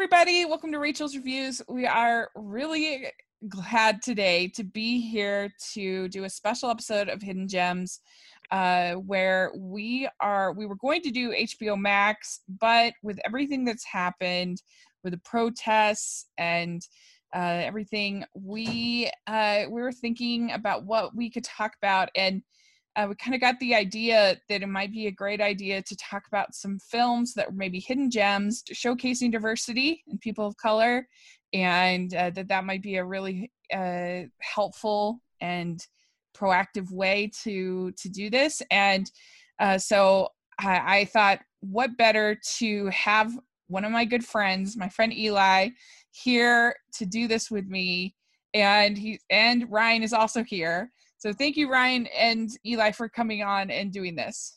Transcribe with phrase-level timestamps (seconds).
[0.00, 0.46] everybody.
[0.46, 1.60] Welcome to Rachel's Reviews.
[1.68, 3.08] We are really
[3.50, 8.00] glad today to be here to do a special episode of Hidden Gems
[8.50, 13.84] uh, where we are we were going to do HBO Max, but with everything that's
[13.84, 14.62] happened
[15.04, 16.80] with the protests and
[17.36, 22.40] uh, everything, we uh, we were thinking about what we could talk about and
[22.96, 25.96] uh, we kind of got the idea that it might be a great idea to
[25.96, 31.06] talk about some films that were maybe hidden gems showcasing diversity and people of color
[31.52, 35.86] and uh, that that might be a really uh, helpful and
[36.36, 38.62] proactive way to to do this.
[38.70, 39.10] And
[39.58, 40.28] uh, so
[40.58, 43.32] I, I thought what better to have
[43.68, 45.68] one of my good friends my friend eli
[46.10, 48.16] here to do this with me
[48.54, 50.90] and he and ryan is also here
[51.20, 54.56] so thank you, Ryan and Eli, for coming on and doing this.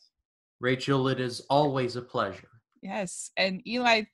[0.60, 2.48] Rachel, it is always a pleasure.
[2.80, 4.04] Yes, and Eli,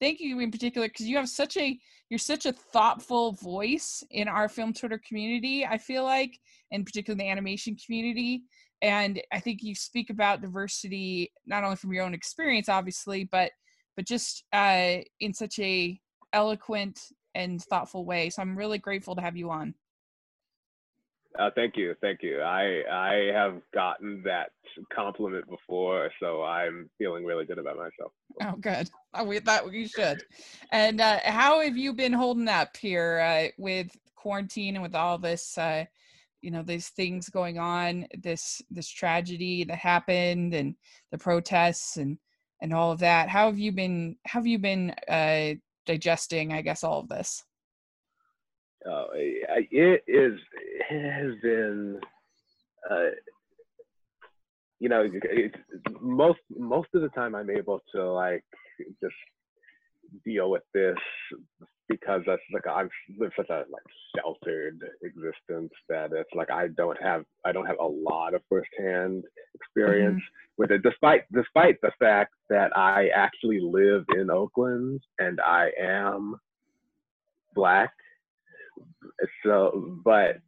[0.00, 4.26] thank you in particular because you have such a you're such a thoughtful voice in
[4.26, 5.64] our film Twitter community.
[5.64, 6.36] I feel like,
[6.72, 8.42] and particularly the animation community,
[8.82, 13.52] and I think you speak about diversity not only from your own experience, obviously, but
[13.96, 16.00] but just uh, in such a
[16.32, 16.98] eloquent
[17.36, 18.30] and thoughtful way.
[18.30, 19.74] So I'm really grateful to have you on.
[21.38, 22.40] Uh, thank you, thank you.
[22.40, 24.50] I I have gotten that
[24.92, 28.12] compliment before, so I'm feeling really good about myself.
[28.42, 28.90] Oh, good.
[29.14, 30.24] Oh, we thought you should.
[30.72, 35.18] And uh, how have you been holding up here uh, with quarantine and with all
[35.18, 35.84] this, uh,
[36.42, 40.74] you know, these things going on, this this tragedy that happened, and
[41.12, 42.18] the protests and
[42.60, 43.28] and all of that?
[43.28, 44.16] How have you been?
[44.26, 45.54] How have you been uh,
[45.86, 46.52] digesting?
[46.52, 47.44] I guess all of this.
[48.88, 50.38] Uh, it is
[50.90, 52.00] it has been
[52.90, 53.10] uh,
[54.78, 55.54] you know it's,
[56.00, 58.42] most most of the time i'm able to like
[59.02, 59.14] just
[60.24, 60.96] deal with this
[61.90, 62.88] because that's like I've
[63.18, 63.82] lived such a like
[64.16, 69.24] sheltered existence that it's like I don't have I don't have a lot of firsthand
[69.54, 70.62] experience mm-hmm.
[70.62, 76.36] with it, despite despite the fact that I actually live in Oakland and I am
[77.54, 77.92] black
[79.44, 80.38] so but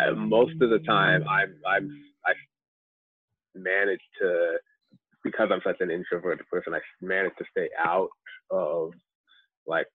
[0.00, 1.90] uh, most of the time i'm i'm
[2.26, 2.32] i
[3.54, 4.56] manage to
[5.24, 8.08] because i'm such an introverted person i manage to stay out
[8.50, 8.92] of
[9.66, 9.86] like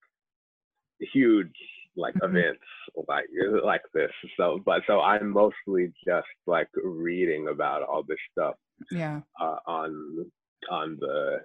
[1.13, 1.47] huge
[1.97, 2.35] like mm-hmm.
[2.35, 2.63] events
[3.07, 3.25] like
[3.63, 8.55] like this so but so i'm mostly just like reading about all this stuff
[8.91, 10.25] yeah uh, on
[10.69, 11.37] on the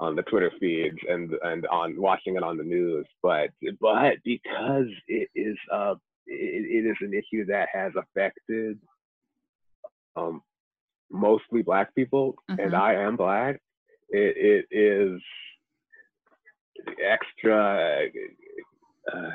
[0.00, 3.06] on the Twitter feeds and and on watching it on the news.
[3.22, 3.50] But
[3.80, 5.94] but because it is uh
[6.26, 8.78] it, it is an issue that has affected
[10.16, 10.42] um
[11.10, 12.60] mostly black people mm-hmm.
[12.60, 13.60] and I am black,
[14.10, 15.20] it, it is
[17.04, 18.08] extra
[19.12, 19.30] uh,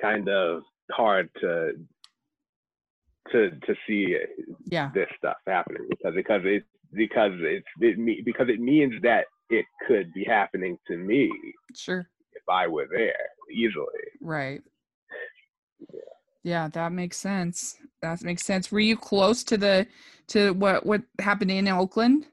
[0.00, 1.72] kind of hard to
[3.32, 4.16] to to see
[4.66, 4.90] yeah.
[4.94, 9.64] this stuff happening because because it because it's it me because it means that it
[9.86, 11.30] could be happening to me.
[11.74, 12.08] Sure.
[12.32, 13.14] If I were there
[13.52, 13.86] easily.
[14.20, 14.62] Right.
[15.92, 16.00] Yeah.
[16.42, 17.76] yeah, that makes sense.
[18.02, 18.72] That makes sense.
[18.72, 19.86] Were you close to the
[20.28, 22.26] to what what happened in Oakland?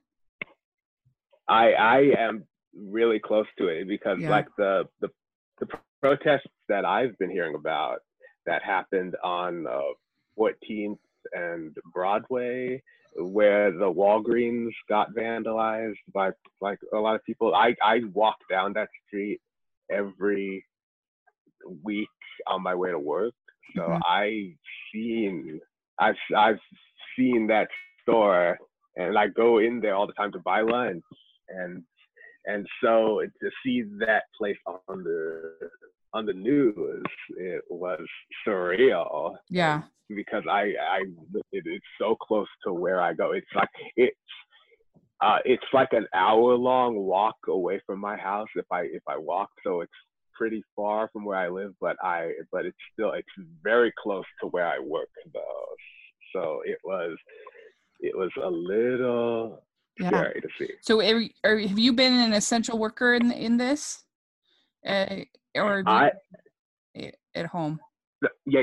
[1.48, 2.46] I I am
[2.76, 4.30] really close to it because yeah.
[4.30, 5.10] like the the
[5.60, 5.68] the
[6.02, 8.00] protests that I've been hearing about
[8.46, 9.80] that happened on uh,
[10.40, 10.98] 14th
[11.34, 12.82] and Broadway
[13.16, 17.54] where the Walgreens got vandalized by like a lot of people.
[17.54, 19.42] I I walk down that street
[19.90, 20.66] every
[21.84, 22.10] week
[22.48, 23.34] on my way to work,
[23.76, 24.02] so mm-hmm.
[24.06, 24.54] I
[24.94, 25.60] seen
[26.00, 26.60] I've I've
[27.18, 27.68] seen that
[28.02, 28.58] store,
[28.96, 31.04] and I go in there all the time to buy lunch,
[31.50, 31.84] and
[32.46, 35.54] and so to see that place on the
[36.14, 37.04] on the news,
[37.38, 38.02] it was
[38.46, 39.36] surreal.
[39.50, 39.84] Yeah.
[40.10, 41.04] Because I, I,
[41.52, 43.32] it, it's so close to where I go.
[43.32, 44.18] It's like it's,
[45.22, 49.18] uh, it's like an hour long walk away from my house if I if I
[49.18, 49.50] walk.
[49.64, 49.92] So it's
[50.34, 53.28] pretty far from where I live, but I, but it's still it's
[53.64, 55.66] very close to where I work though.
[56.34, 57.16] So it was,
[58.00, 59.64] it was a little
[60.00, 60.08] yeah.
[60.10, 60.74] scary to see.
[60.82, 64.04] So are, are, have you been an essential worker in in this?
[64.86, 65.24] Uh,
[65.56, 66.12] or I,
[67.36, 67.80] at home?
[68.46, 68.62] Yeah,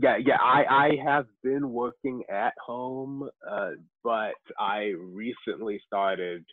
[0.00, 0.38] yeah, yeah.
[0.40, 3.70] I I have been working at home, uh,
[4.04, 6.44] but I recently started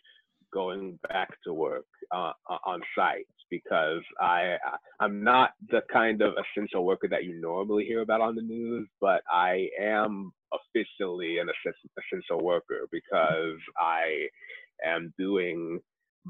[0.52, 2.32] going back to work uh,
[2.64, 4.56] on site because I
[5.00, 8.88] I'm not the kind of essential worker that you normally hear about on the news,
[9.00, 11.48] but I am officially an
[11.98, 14.28] essential worker because I
[14.84, 15.80] am doing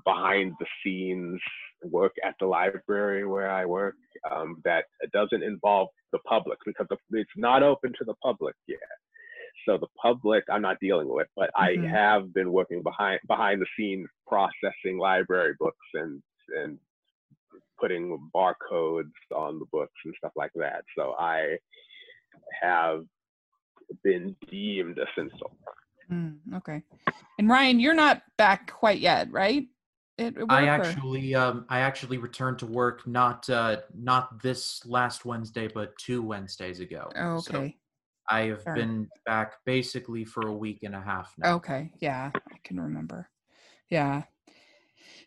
[0.05, 1.41] behind the scenes
[1.83, 3.97] work at the library where I work
[4.31, 8.79] um, that doesn't involve the public because it's not open to the public yet.
[9.67, 11.85] So the public I'm not dealing with, but mm-hmm.
[11.85, 16.23] I have been working behind behind the scenes processing library books and
[16.57, 16.79] and
[17.79, 20.85] putting barcodes on the books and stuff like that.
[20.97, 21.57] So I
[22.63, 23.05] have
[24.03, 25.57] been deemed essential.
[26.11, 26.83] Mm, okay.
[27.39, 29.67] And Ryan, you're not back quite yet, right?
[30.19, 35.97] I actually, um, I actually returned to work not uh, not this last Wednesday, but
[35.99, 37.11] two Wednesdays ago.
[37.15, 37.43] Oh, okay.
[37.53, 37.71] So
[38.31, 41.55] I have been back basically for a week and a half now.
[41.57, 43.29] Okay, yeah, I can remember.
[43.91, 44.23] Yeah,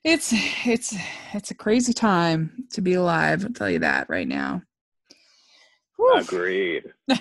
[0.03, 0.33] it's
[0.65, 0.95] it's
[1.33, 3.45] it's a crazy time to be alive.
[3.45, 4.63] I'll tell you that right now.
[5.97, 6.18] Whew.
[6.18, 6.85] Agreed.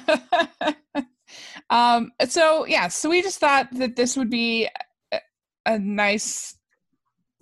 [1.70, 2.12] um.
[2.28, 2.88] So yeah.
[2.88, 4.68] So we just thought that this would be
[5.12, 5.20] a,
[5.66, 6.57] a nice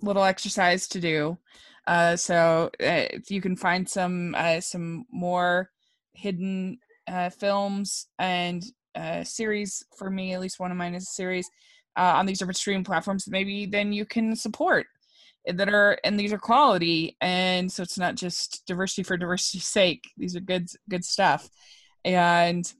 [0.01, 1.37] little exercise to do.
[1.87, 5.69] Uh, so uh, if you can find some uh, some more
[6.13, 8.63] hidden uh, films and
[8.95, 11.49] uh, series for me, at least one of mine is a series
[11.97, 14.85] uh, on these different streaming platforms maybe then you can support
[15.55, 17.15] that are and these are quality.
[17.21, 20.03] And so it's not just diversity for diversity's sake.
[20.17, 21.49] These are good good stuff.
[22.03, 22.71] And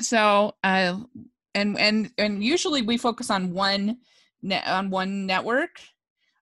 [0.00, 1.06] so and
[1.54, 3.98] and and usually we focus on one
[4.44, 5.80] net on one network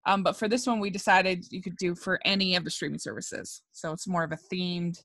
[0.06, 2.98] um but for this one we decided you could do for any of the streaming
[2.98, 5.02] services so it's more of a themed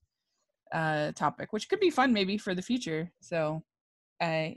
[0.74, 3.64] uh topic which could be fun maybe for the future so
[4.22, 4.50] uh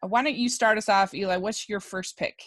[0.00, 2.42] why don't you start us off eli what's your first pick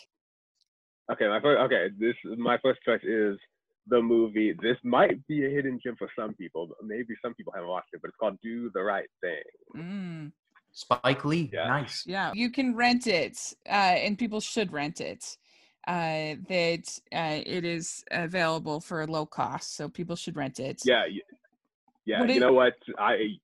[1.11, 1.59] Okay, my first.
[1.61, 3.37] Okay, this my first choice is
[3.87, 4.55] the movie.
[4.61, 6.69] This might be a hidden gem for some people.
[6.83, 9.43] Maybe some people haven't watched it, but it's called Do the Right Thing.
[9.75, 10.31] Mm.
[10.75, 11.67] Spike Lee, yeah.
[11.67, 12.03] nice.
[12.05, 15.37] Yeah, you can rent it, uh, and people should rent it.
[15.87, 20.81] Uh, that uh, it is available for a low cost, so people should rent it.
[20.83, 21.05] Yeah,
[22.05, 22.23] yeah.
[22.25, 22.73] you know what?
[22.99, 23.37] I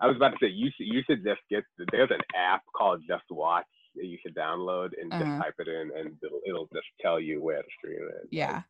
[0.00, 1.64] I was about to say you should you should just get.
[1.90, 3.66] There's an app called Just Watch
[3.96, 5.24] that you should download and uh-huh.
[5.24, 8.28] just type it in, and it'll, it'll just tell you where to stream it.
[8.30, 8.62] Yeah.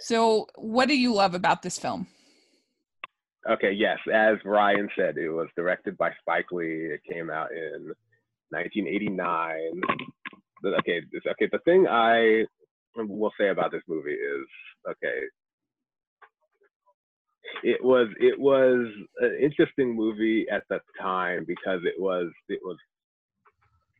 [0.00, 2.08] So, what do you love about this film?
[3.48, 6.90] Okay, yes, as Ryan said, it was directed by Spike Lee.
[6.92, 7.92] It came out in
[8.50, 9.80] 1989.
[10.80, 11.48] Okay, okay.
[11.50, 12.44] The thing I
[12.96, 14.46] will say about this movie is
[14.90, 15.20] okay.
[17.62, 18.86] It was it was
[19.20, 22.76] an interesting movie at the time because it was it was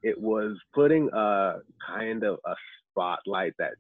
[0.03, 2.55] it was putting a kind of a
[2.91, 3.73] spotlight that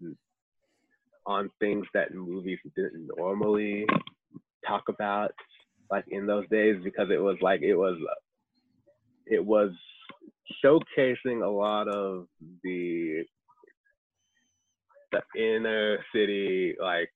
[1.26, 3.86] on things that movies didn't normally
[4.66, 5.32] talk about
[5.90, 7.96] like in those days because it was like it was
[9.26, 9.70] it was
[10.64, 12.26] showcasing a lot of
[12.62, 13.24] the
[15.12, 17.10] the inner city like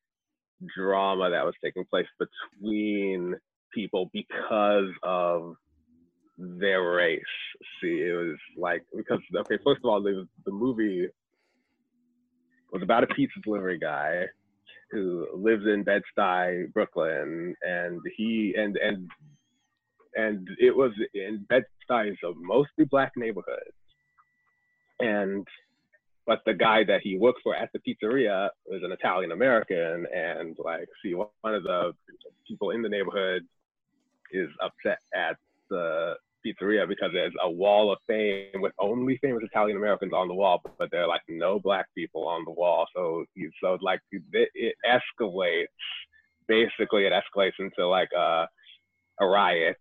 [0.77, 3.35] drama that was taking place between
[3.73, 5.55] people because of
[6.39, 7.23] their race.
[7.81, 11.07] See, it was like because okay, first of all, the the movie
[12.73, 14.25] was about a pizza delivery guy
[14.95, 19.11] who lives in Bed Stuy, Brooklyn, and he and and
[20.15, 23.73] and it was in Bed Stuy is a mostly black neighborhood,
[25.01, 25.47] and
[26.27, 30.57] but the guy that he works for at the pizzeria is an Italian American, and
[30.65, 31.93] like see one of the
[32.47, 33.43] people in the neighborhood
[34.33, 35.37] is upset at
[35.71, 40.35] the pizzeria because there's a wall of fame with only famous Italian Americans on the
[40.35, 42.87] wall, but there are like no black people on the wall.
[42.95, 43.25] So
[43.63, 45.67] so like it, it escalates.
[46.47, 48.47] Basically, it escalates into like a
[49.21, 49.77] a riot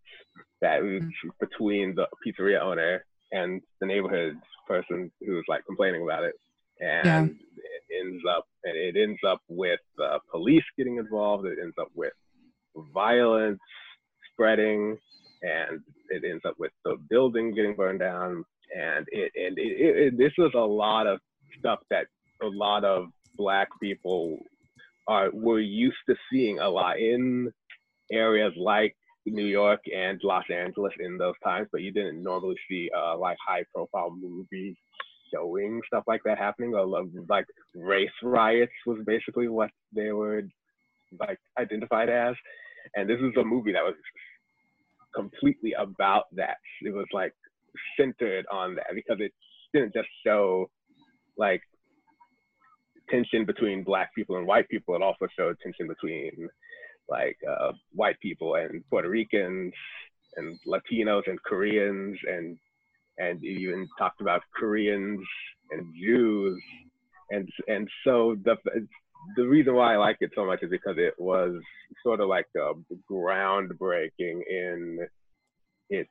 [0.62, 1.29] that mm-hmm.
[1.39, 4.36] between the pizzeria owner and the neighborhood
[4.67, 6.36] person who's like complaining about it,
[6.79, 7.24] and yeah.
[7.24, 11.46] it ends up and it ends up with uh, police getting involved.
[11.46, 12.13] It ends up with
[12.93, 13.60] violence
[14.32, 14.98] spreading
[15.44, 18.44] and it ends up with the building getting burned down
[18.76, 21.20] and it and it, it, this was a lot of
[21.60, 22.08] stuff that
[22.42, 24.38] a lot of black people
[25.08, 27.52] are were used to seeing a lot in
[28.12, 28.96] areas like
[29.26, 33.38] New York and Los Angeles in those times, but you didn't normally see uh, like
[33.46, 34.76] high profile movies
[35.34, 36.72] showing stuff like that happening.
[37.30, 37.46] Like
[37.76, 40.44] race riots was basically what they were
[41.20, 42.36] like identified as,
[42.96, 43.96] and this is a movie that was
[45.15, 46.58] completely about that.
[46.82, 47.34] It was like
[48.00, 49.34] centered on that because it
[49.74, 50.70] didn't just show
[51.38, 51.62] like
[53.10, 54.96] tension between black people and white people.
[54.96, 56.50] It also showed tension between
[57.10, 59.74] like uh, white people and Puerto Ricans
[60.36, 62.58] and Latinos and Koreans and
[63.20, 65.22] and even talked about Koreans
[65.72, 66.62] and Jews
[67.29, 68.55] and and so the
[69.36, 71.56] the reason why I like it so much is because it was
[72.03, 72.74] sort of like a
[73.12, 75.00] groundbreaking in
[75.89, 76.10] its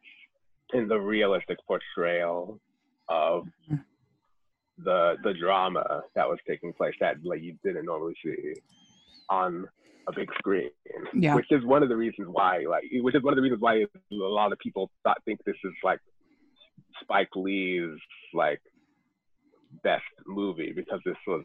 [0.72, 2.60] in the realistic portrayal
[3.08, 3.76] of mm-hmm.
[4.78, 8.54] the the drama that was taking place that like you didn't normally see
[9.28, 9.66] on
[10.08, 10.70] a big screen.
[11.14, 11.34] Yeah.
[11.34, 13.76] Which is one of the reasons why like which is one of the reasons why
[13.76, 16.00] a lot of people thought think this is like
[17.02, 17.98] Spike Lee's
[18.34, 18.60] like
[19.82, 21.44] best movie because this was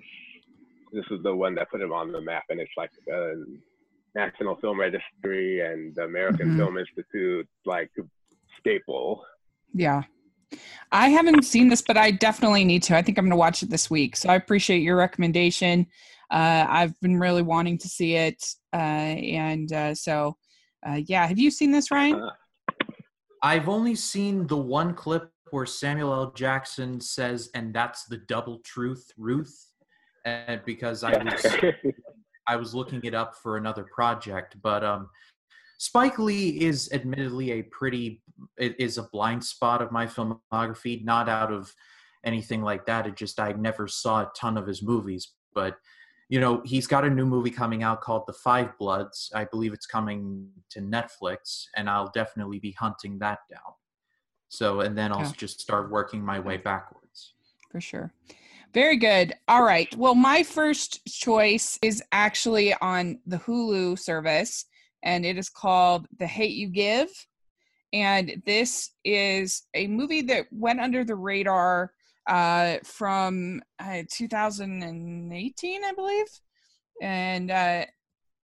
[0.91, 3.33] this is the one that put him on the map and it's like a
[4.15, 6.57] National Film Registry and the American mm-hmm.
[6.57, 7.91] Film Institute like
[8.59, 9.23] staple.
[9.73, 10.03] Yeah.
[10.91, 12.97] I haven't seen this, but I definitely need to.
[12.97, 14.15] I think I'm going to watch it this week.
[14.15, 15.85] So I appreciate your recommendation.
[16.31, 18.43] Uh, I've been really wanting to see it.
[18.73, 20.37] Uh, and uh, so,
[20.87, 21.27] uh, yeah.
[21.27, 22.29] Have you seen this, Ryan?
[23.43, 26.31] I've only seen the one clip where Samuel L.
[26.31, 29.66] Jackson says, and that's the double truth, Ruth.
[30.27, 31.45] And because I was,
[32.47, 35.09] I was looking it up for another project, but um,
[35.77, 38.21] Spike Lee is admittedly a pretty
[38.57, 41.73] it is a blind spot of my filmography, not out of
[42.23, 43.07] anything like that.
[43.07, 45.77] It just I never saw a ton of his movies, but
[46.29, 49.31] you know he's got a new movie coming out called The Five Bloods.
[49.33, 53.73] I believe it's coming to Netflix, and I'll definitely be hunting that down.
[54.49, 55.31] So, and then I'll yeah.
[55.37, 57.33] just start working my way backwards.
[57.71, 58.13] For sure.
[58.73, 59.33] Very good.
[59.47, 59.93] All right.
[59.95, 64.65] Well, my first choice is actually on the Hulu service
[65.03, 67.09] and it is called The Hate You Give.
[67.93, 71.93] And this is a movie that went under the radar
[72.27, 76.27] uh, from uh, 2018, I believe.
[77.01, 77.85] And uh,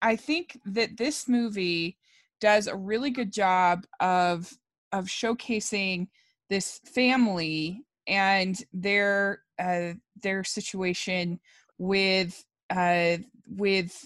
[0.02, 1.98] I think that this movie
[2.40, 4.52] does a really good job of
[4.92, 6.08] of showcasing
[6.50, 11.40] this family and their uh, their situation
[11.78, 13.18] with uh,
[13.48, 14.06] with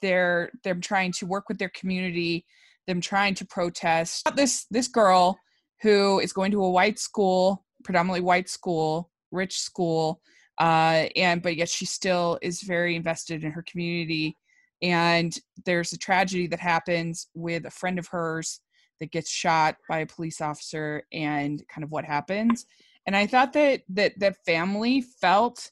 [0.00, 2.44] they're them trying to work with their community
[2.86, 4.28] them trying to protest.
[4.34, 5.38] This this girl
[5.82, 10.20] who is going to a white school predominantly white school rich school
[10.58, 14.36] uh, and but yet she still is very invested in her community.
[14.82, 15.36] And
[15.66, 18.60] there's a tragedy that happens with a friend of hers
[18.98, 22.66] that gets shot by a police officer and kind of what happens
[23.06, 25.70] and i thought that that that family felt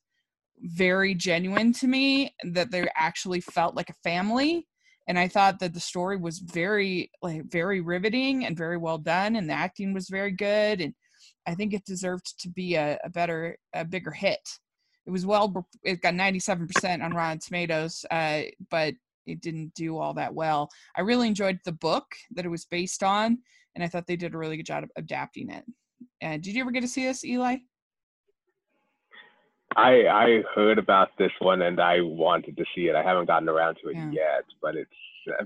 [0.61, 4.67] very genuine to me that they actually felt like a family.
[5.07, 9.37] And i thought that the story was very like very riveting and very well done
[9.37, 10.93] and the acting was very good and
[11.47, 14.47] i think it deserved to be a, a better a bigger hit.
[15.07, 18.95] It was well it got 97% on rotten tomatoes uh, but
[19.27, 20.71] it didn't do all that well.
[20.95, 23.39] I really enjoyed the book that it was based on
[23.75, 25.65] and i thought they did a really good job of adapting it
[26.21, 27.59] and did you ever get to see this eli
[29.77, 32.97] I I heard about this one and I wanted to see it.
[32.97, 34.11] I haven't gotten around to it yeah.
[34.11, 34.91] yet, but it's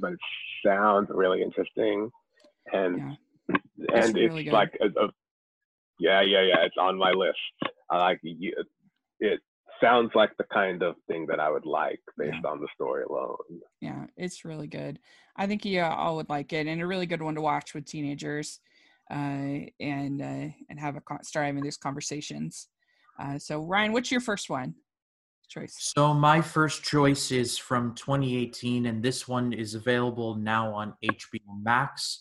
[0.00, 0.18] but it
[0.64, 2.10] sounds really interesting,
[2.72, 3.16] and
[3.48, 3.56] yeah.
[3.94, 5.08] and it's, really like a, a,
[5.98, 7.38] yeah yeah yeah it's on my list.
[7.90, 9.40] I like it.
[9.80, 12.50] Sounds like the kind of thing that I would like based yeah.
[12.50, 13.36] on the story alone.
[13.80, 15.00] Yeah, it's really good.
[15.34, 17.84] I think you all would like it, and a really good one to watch with
[17.84, 18.71] teenagers, uh,
[19.12, 22.68] and uh, and have a start having these conversations.
[23.20, 24.74] Uh, so Ryan, what's your first one?
[25.48, 25.76] Choice.
[25.94, 31.62] So my first choice is from 2018, and this one is available now on HBO
[31.62, 32.20] Max.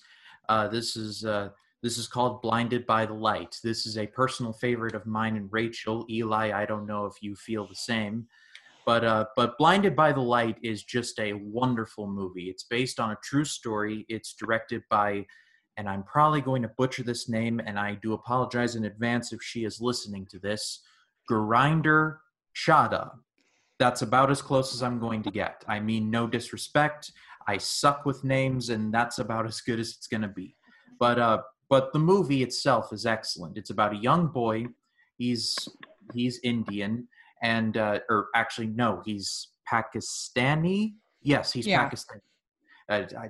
[0.50, 1.50] Uh, this is uh,
[1.81, 3.57] this is called Blinded by the Light.
[3.63, 6.05] This is a personal favorite of mine and Rachel.
[6.10, 8.27] Eli, I don't know if you feel the same,
[8.86, 12.50] but uh, but Blinded by the Light is just a wonderful movie.
[12.50, 14.05] It's based on a true story.
[14.10, 15.25] It's directed by
[15.77, 19.41] and I'm probably going to butcher this name, and I do apologize in advance if
[19.41, 20.81] she is listening to this.
[21.27, 22.21] Grinder
[22.55, 23.11] Chadha.
[23.79, 25.63] That's about as close as I'm going to get.
[25.67, 27.11] I mean, no disrespect.
[27.47, 30.55] I suck with names, and that's about as good as it's going to be.
[30.99, 33.57] But uh, but the movie itself is excellent.
[33.57, 34.67] It's about a young boy.
[35.17, 35.57] He's
[36.13, 37.07] he's Indian,
[37.41, 40.93] and uh, or actually no, he's Pakistani.
[41.23, 41.89] Yes, he's yeah.
[41.89, 42.21] Pakistani.
[42.91, 43.29] Uh, I,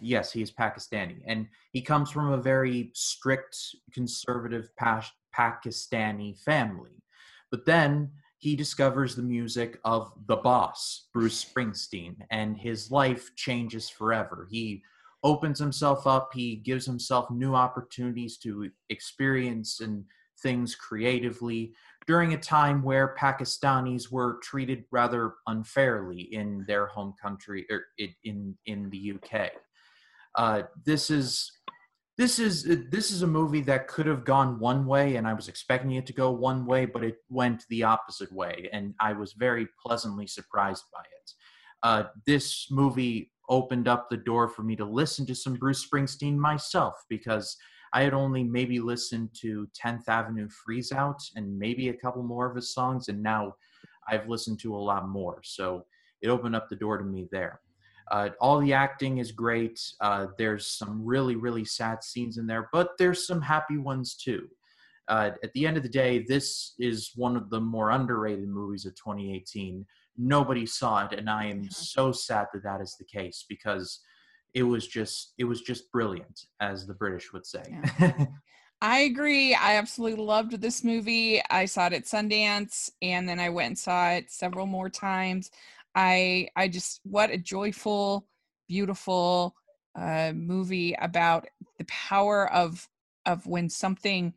[0.00, 3.56] yes, he is Pakistani, and he comes from a very strict,
[3.92, 7.02] conservative Pakistani family.
[7.52, 13.88] But then he discovers the music of the boss, Bruce Springsteen, and his life changes
[13.88, 14.48] forever.
[14.50, 14.82] He
[15.22, 20.04] opens himself up, he gives himself new opportunities to experience and
[20.42, 21.72] things creatively
[22.06, 28.06] during a time where Pakistanis were treated rather unfairly in their home country or er,
[28.24, 29.50] in in the UK.
[30.34, 31.52] Uh, this is
[32.18, 35.48] this is this is a movie that could have gone one way and i was
[35.48, 39.32] expecting it to go one way but it went the opposite way and i was
[39.32, 41.32] very pleasantly surprised by it
[41.82, 46.36] uh, this movie opened up the door for me to listen to some bruce springsteen
[46.36, 47.56] myself because
[47.92, 52.48] i had only maybe listened to 10th avenue freeze out and maybe a couple more
[52.48, 53.54] of his songs and now
[54.08, 55.84] i've listened to a lot more so
[56.20, 57.60] it opened up the door to me there
[58.10, 59.80] uh, all the acting is great.
[60.00, 64.48] Uh, there's some really, really sad scenes in there, but there's some happy ones too.
[65.08, 68.86] Uh, at the end of the day, this is one of the more underrated movies
[68.86, 69.84] of 2018.
[70.16, 74.00] Nobody saw it, and I am so sad that that is the case because
[74.54, 77.62] it was just it was just brilliant, as the British would say.
[77.68, 78.26] Yeah.
[78.82, 79.54] I agree.
[79.54, 81.40] I absolutely loved this movie.
[81.50, 85.50] I saw it at Sundance and then I went and saw it several more times.
[85.94, 88.26] I I just what a joyful,
[88.68, 89.54] beautiful
[89.94, 92.88] uh, movie about the power of
[93.24, 94.34] of when something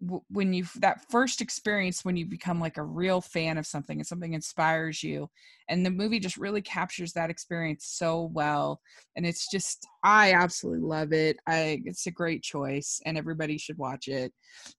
[0.00, 4.06] when you that first experience when you become like a real fan of something and
[4.06, 5.28] something inspires you
[5.68, 8.80] and the movie just really captures that experience so well
[9.16, 13.76] and it's just i absolutely love it i it's a great choice and everybody should
[13.76, 14.32] watch it.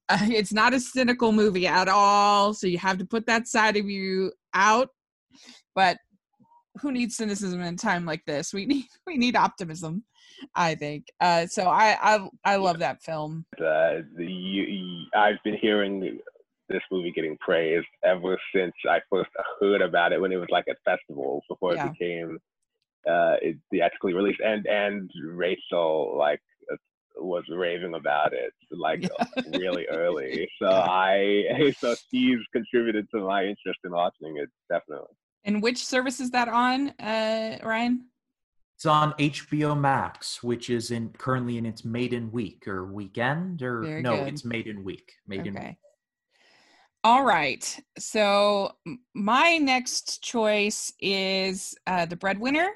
[0.09, 3.77] Uh, it's not a cynical movie at all so you have to put that side
[3.77, 4.89] of you out
[5.75, 5.97] but
[6.79, 8.53] who needs cynicism in a time like this?
[8.53, 10.03] We need we need optimism.
[10.55, 11.07] I think.
[11.19, 13.45] Uh, so I I I love that film.
[13.59, 16.19] Uh, the, I've been hearing
[16.69, 20.65] this movie getting praised ever since I first heard about it when it was like
[20.69, 21.87] at festivals before yeah.
[21.87, 22.39] it became
[23.07, 26.75] uh, it theatrically released, and and Rachel like uh,
[27.17, 29.43] was raving about it like yeah.
[29.59, 30.49] really early.
[30.59, 35.15] So I so she's contributed to my interest in watching it definitely.
[35.43, 38.05] And which service is that on, uh, Ryan?
[38.75, 43.83] It's on HBO Max, which is in currently in its maiden week or weekend or
[43.83, 44.27] Very no, good.
[44.29, 45.13] it's maiden week.
[45.27, 45.67] Maiden okay.
[45.67, 45.77] week.
[47.03, 47.79] All right.
[47.97, 48.71] So
[49.15, 52.69] my next choice is uh, The Breadwinner,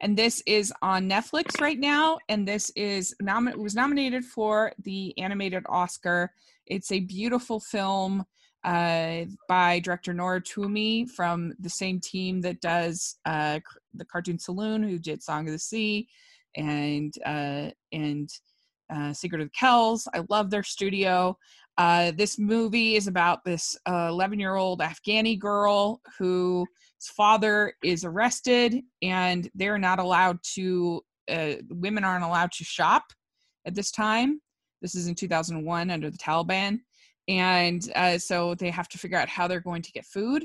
[0.00, 2.18] and this is on Netflix right now.
[2.28, 6.32] And this is nom- was nominated for the animated Oscar.
[6.66, 8.24] It's a beautiful film
[8.64, 13.60] uh, by director Nora Twomey from the same team that does uh,
[13.94, 16.08] the Cartoon Saloon, who did Song of the Sea
[16.56, 18.28] and uh, and
[18.92, 20.06] uh, Secret of the Kells.
[20.14, 21.38] I love their studio.
[21.78, 26.66] Uh, this movie is about this 11 year old Afghani girl whose
[27.16, 31.02] father is arrested, and they're not allowed to.
[31.30, 33.04] Uh, women aren't allowed to shop
[33.64, 34.40] at this time.
[34.82, 36.80] This is in 2001 under the Taliban
[37.28, 40.44] and uh, so they have to figure out how they're going to get food.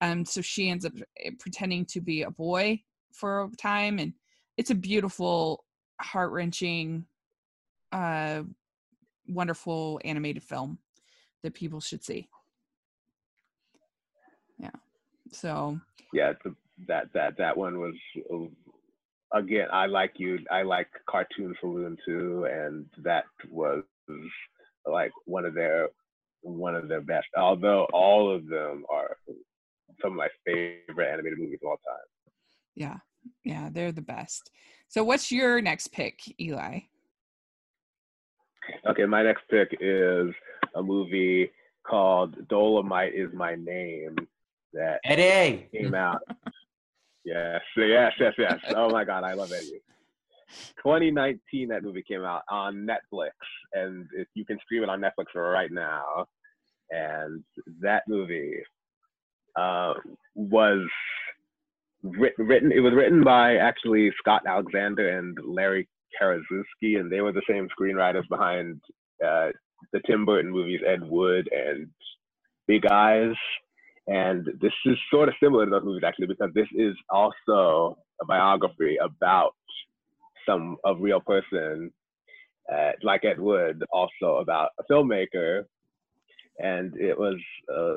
[0.00, 0.92] Um so she ends up
[1.24, 4.12] eh, pretending to be a boy for a time and
[4.56, 5.64] it's a beautiful
[6.00, 7.06] heart-wrenching
[7.92, 8.42] uh
[9.28, 10.78] wonderful animated film
[11.42, 12.28] that people should see.
[14.58, 14.70] Yeah
[15.30, 15.78] so.
[16.12, 16.32] Yeah
[16.88, 17.94] that that that one was
[18.32, 23.82] uh, again i like you i like cartoon saloon too and that was
[24.86, 25.88] like one of their
[26.42, 27.26] one of their best.
[27.36, 29.16] Although all of them are
[30.00, 32.06] some of my favorite animated movies of all time.
[32.74, 32.96] Yeah,
[33.44, 34.50] yeah, they're the best.
[34.88, 36.80] So, what's your next pick, Eli?
[38.88, 40.32] Okay, my next pick is
[40.74, 41.50] a movie
[41.86, 44.16] called Dolomite is My Name
[44.72, 46.20] that Eddie came out.
[47.24, 48.58] yes, yes, yes, yes.
[48.74, 49.80] Oh my God, I love Eddie.
[50.82, 53.30] 2019 that movie came out on Netflix,
[53.72, 56.26] and if you can stream it on Netflix right now.
[56.90, 57.42] And
[57.80, 58.56] that movie
[59.56, 59.94] uh,
[60.34, 60.88] was
[62.02, 62.72] written, written.
[62.72, 65.88] It was written by actually Scott Alexander and Larry
[66.20, 68.80] Karaszewski, and they were the same screenwriters behind
[69.24, 69.48] uh,
[69.92, 71.88] the Tim Burton movies Ed Wood and
[72.66, 73.34] Big Eyes.
[74.08, 78.24] And this is sort of similar to those movies actually, because this is also a
[78.26, 79.54] biography about
[80.46, 81.92] some a real person,
[82.72, 85.64] uh, like Ed Wood, also about a filmmaker,
[86.58, 87.36] and it was
[87.74, 87.96] uh,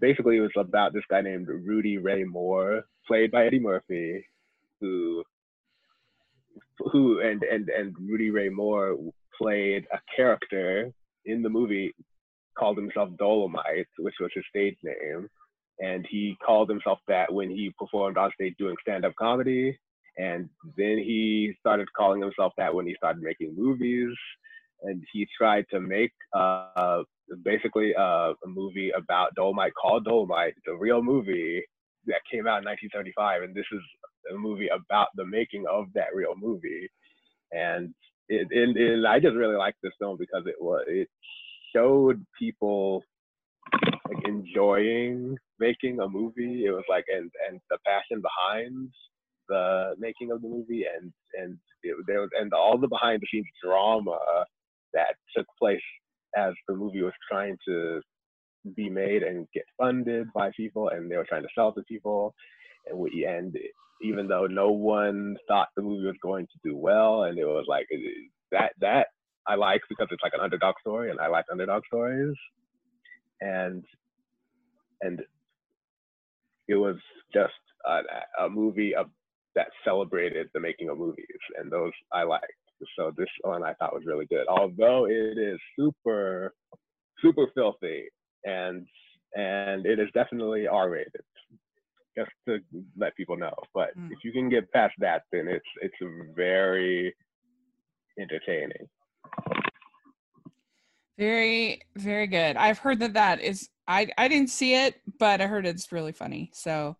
[0.00, 4.24] basically it was about this guy named Rudy Ray Moore, played by Eddie Murphy,
[4.80, 5.22] who
[6.78, 8.96] who and and and Rudy Ray Moore
[9.40, 10.92] played a character
[11.24, 11.94] in the movie
[12.58, 15.28] called himself Dolomite, which was his stage name.
[15.78, 19.78] And he called himself that when he performed on stage doing stand-up comedy.
[20.20, 24.14] And then he started calling himself that when he started making movies.
[24.82, 27.02] And he tried to make uh,
[27.44, 31.62] basically uh, a movie about Dolomite called Dolomite, the real movie
[32.06, 33.42] that came out in 1975.
[33.42, 33.80] And this is
[34.32, 36.88] a movie about the making of that real movie.
[37.52, 37.94] And
[38.28, 41.08] it, and, and I just really liked this film because it was it
[41.74, 43.02] showed people
[43.72, 46.64] like enjoying making a movie.
[46.64, 48.90] It was like and and the passion behind
[49.50, 53.28] the making of the movie and and it, there was and all the behind the
[53.32, 54.18] scenes drama
[54.94, 55.82] that took place
[56.38, 58.02] as the movie was trying to
[58.76, 62.34] be made and get funded by people and they were trying to sell to people
[62.88, 63.56] and we and
[64.02, 67.66] even though no one thought the movie was going to do well and it was
[67.68, 67.86] like
[68.52, 69.08] that that
[69.48, 72.36] I like because it's like an underdog story and I like underdog stories.
[73.40, 73.84] And
[75.02, 75.20] and
[76.68, 76.96] it was
[77.34, 77.54] just
[77.86, 79.08] a, a movie of,
[79.54, 81.26] that celebrated the making of movies,
[81.58, 82.52] and those I liked.
[82.98, 86.54] So this one I thought was really good, although it is super,
[87.20, 88.04] super filthy,
[88.44, 88.86] and
[89.34, 91.22] and it is definitely R-rated,
[92.16, 92.58] just to
[92.96, 93.54] let people know.
[93.74, 94.10] But mm.
[94.10, 95.94] if you can get past that, then it's it's
[96.34, 97.14] very
[98.18, 98.88] entertaining.
[101.18, 102.56] Very, very good.
[102.56, 103.68] I've heard that that is.
[103.86, 106.50] I I didn't see it, but I heard it's really funny.
[106.54, 106.96] So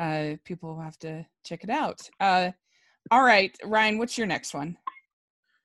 [0.00, 2.00] uh, people will have to check it out.
[2.18, 2.50] Uh,
[3.10, 4.76] all right, Ryan, what's your next one?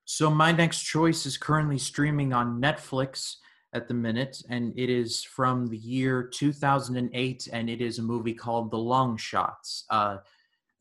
[0.04, 3.36] So my next choice is currently streaming on Netflix
[3.74, 8.34] at the minute, and it is from the year 2008, and it is a movie
[8.34, 9.86] called The Long Shots.
[9.90, 10.18] Uh,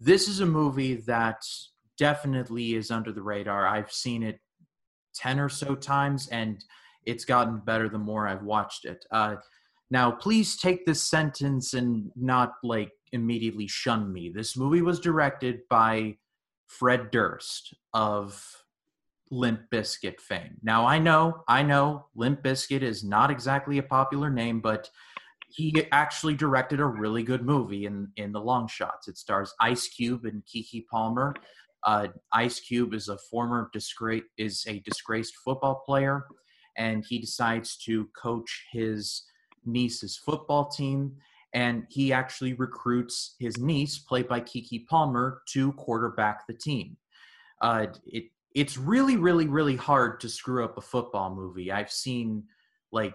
[0.01, 1.43] this is a movie that
[1.97, 3.67] definitely is under the radar.
[3.67, 4.41] I've seen it
[5.15, 6.63] 10 or so times, and
[7.05, 9.05] it's gotten better the more I've watched it.
[9.11, 9.37] Uh,
[9.91, 14.29] now, please take this sentence and not like immediately shun me.
[14.29, 16.17] This movie was directed by
[16.67, 18.45] Fred Durst of
[19.31, 20.57] Limp Bizkit fame.
[20.63, 24.91] Now, I know, I know Limp Bizkit is not exactly a popular name, but
[25.49, 29.07] he actually directed a really good movie in, in The Long Shots.
[29.07, 31.35] It stars Ice Cube and Keke Palmer.
[31.85, 36.25] Uh, Ice Cube is a former disgrace is a disgraced football player,
[36.77, 39.25] and he decides to coach his
[39.65, 41.17] niece's football team
[41.55, 46.97] and he actually recruits his niece, played by Keke Palmer, to quarterback the team.
[47.63, 51.73] Uh, it it's really, really, really hard to screw up a football movie.
[51.73, 52.45] I've seen
[52.93, 53.15] like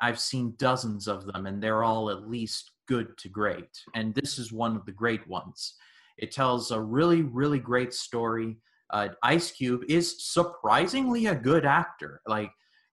[0.00, 3.70] I've seen dozens of them, and they're all at least good to great.
[3.94, 5.74] And this is one of the great ones.
[6.18, 8.56] It tells a really, really great story.
[8.90, 12.20] Uh, Ice Cube is surprisingly a good actor.
[12.26, 12.50] Like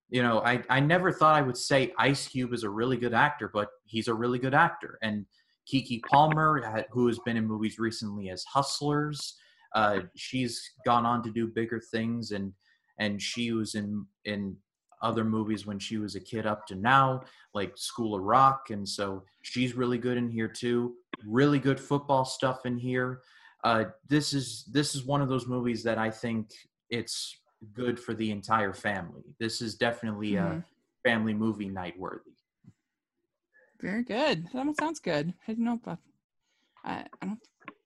[0.09, 3.13] you know, I, I never thought I would say Ice Cube is a really good
[3.13, 4.97] actor, but he's a really good actor.
[5.01, 5.25] And
[5.71, 9.35] Keke Palmer, who has been in movies recently as Hustlers,
[9.75, 12.53] uh, she's gone on to do bigger things, and
[12.99, 14.55] and she was in in
[15.01, 17.21] other movies when she was a kid up to now,
[17.53, 20.95] like School of Rock, and so she's really good in here too.
[21.25, 23.21] Really good football stuff in here.
[23.63, 26.49] Uh, this is this is one of those movies that I think
[26.89, 27.37] it's
[27.73, 29.35] good for the entire family.
[29.39, 30.59] This is definitely mm-hmm.
[30.59, 30.63] a
[31.03, 32.31] family movie night worthy.
[33.81, 34.47] Very good.
[34.53, 35.33] That sounds good.
[35.47, 35.99] I don't know about.
[36.83, 37.39] I, I don't.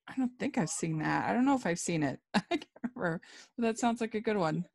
[0.08, 1.30] I don't think I've seen that.
[1.30, 2.20] I don't know if I've seen it.
[2.34, 3.22] I can't remember.
[3.58, 4.66] But that sounds like a good one.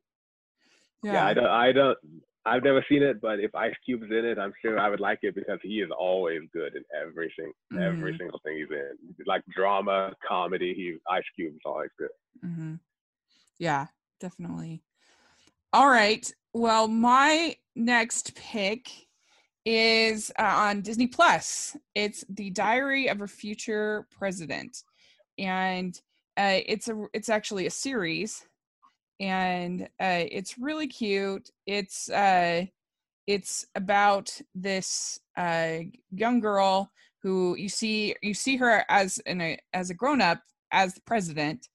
[1.03, 1.13] Yeah.
[1.13, 1.45] yeah, I don't.
[1.45, 1.97] I don't.
[2.45, 5.19] I've never seen it, but if Ice Cube's in it, I'm sure I would like
[5.21, 7.79] it because he is always good in everything, mm-hmm.
[7.79, 9.25] every single thing he's in.
[9.27, 12.09] Like drama, comedy, he Ice Cube's is always good.
[12.43, 12.75] Mm-hmm.
[13.59, 13.87] Yeah,
[14.19, 14.83] definitely.
[15.71, 16.31] All right.
[16.53, 18.89] Well, my next pick
[19.65, 21.77] is uh, on Disney Plus.
[21.93, 24.81] It's The Diary of a Future President,
[25.37, 25.95] and
[26.37, 28.47] uh, it's a it's actually a series,
[29.19, 31.51] and uh, it's really cute.
[31.67, 32.65] It's uh,
[33.27, 39.91] it's about this uh, young girl who you see you see her as a, as
[39.91, 41.69] a grown up as the president,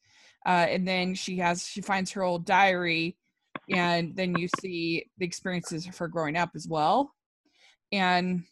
[0.46, 3.16] uh, and then she has she finds her old diary
[3.70, 7.12] and then you see the experiences of her growing up as well.
[7.92, 8.44] And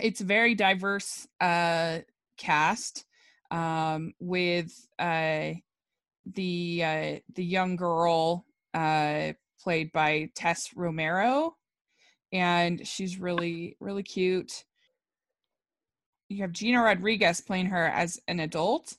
[0.00, 1.98] it's a very diverse uh,
[2.36, 3.04] cast
[3.50, 5.52] um, with uh,
[6.26, 11.56] the uh, the young girl uh, played by Tess Romero,
[12.32, 14.64] and she's really really cute.
[16.28, 18.96] You have Gina Rodriguez playing her as an adult,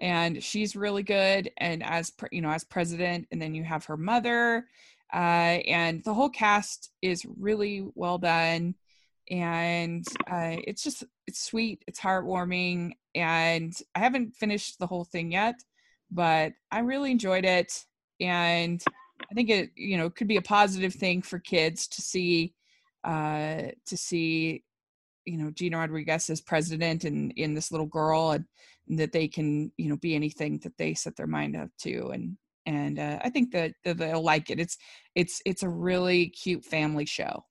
[0.00, 3.96] and she's really good and as you know as president and then you have her
[3.96, 4.66] mother
[5.12, 8.74] uh, and the whole cast is really well done
[9.30, 15.32] and uh, it's just it's sweet it's heartwarming and i haven't finished the whole thing
[15.32, 15.56] yet
[16.10, 17.84] but i really enjoyed it
[18.20, 18.82] and
[19.30, 22.54] i think it you know could be a positive thing for kids to see
[23.04, 24.64] uh to see
[25.24, 28.44] you know Gina Rodriguez as president and in this little girl and,
[28.88, 32.36] that they can you know be anything that they set their mind up to and
[32.66, 34.60] and uh, I think that, that they'll like it.
[34.60, 34.78] It's
[35.14, 37.44] it's it's a really cute family show.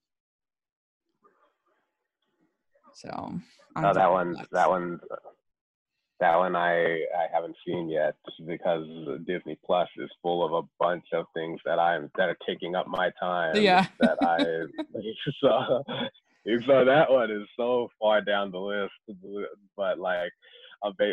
[2.93, 3.09] So
[3.75, 4.99] I'm Oh, that one, that one,
[6.19, 8.15] that one I I haven't seen yet
[8.45, 8.85] because
[9.25, 12.87] Disney Plus is full of a bunch of things that I'm that are taking up
[12.87, 13.55] my time.
[13.55, 13.87] Yeah.
[13.99, 14.37] That I
[15.41, 15.83] so
[16.67, 18.93] so that one is so far down the list,
[19.75, 20.31] but like.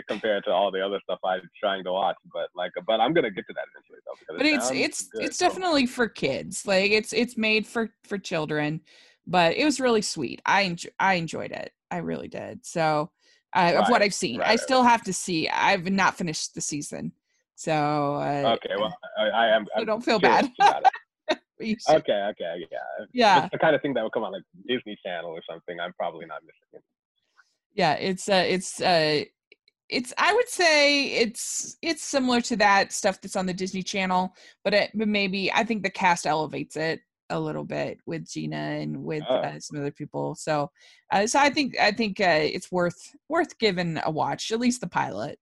[0.09, 3.31] Compared to all the other stuff I'm trying to watch, but like, but I'm gonna
[3.31, 4.37] get to that eventually though.
[4.37, 7.91] But it it's it's good, it's so- definitely for kids like it's it's made for
[8.05, 8.81] for children
[9.27, 13.11] but it was really sweet i enjoy, i enjoyed it i really did so
[13.55, 16.55] uh, of what i've seen right, i right, still have to see i've not finished
[16.55, 17.13] the season
[17.55, 19.67] so uh, Okay, well, I, I am.
[19.77, 21.39] so don't feel bad about it.
[21.61, 22.79] You should- Okay, okay, yeah.
[23.13, 25.81] yeah It's the kind of thing that would come on like Disney Channel or something.
[25.81, 26.83] I'm probably not missing it.
[27.75, 29.25] yeah it's uh it's uh
[29.89, 34.35] it's i would say it's it's similar to that stuff that's on the disney channel
[34.65, 38.57] but it but maybe i think the cast elevates it a little bit with gina
[38.57, 39.37] and with Oh.
[39.37, 40.71] uh, some other people so
[41.13, 44.81] uh, so i think i think uh, it's worth worth giving a watch at least
[44.81, 45.39] the pilot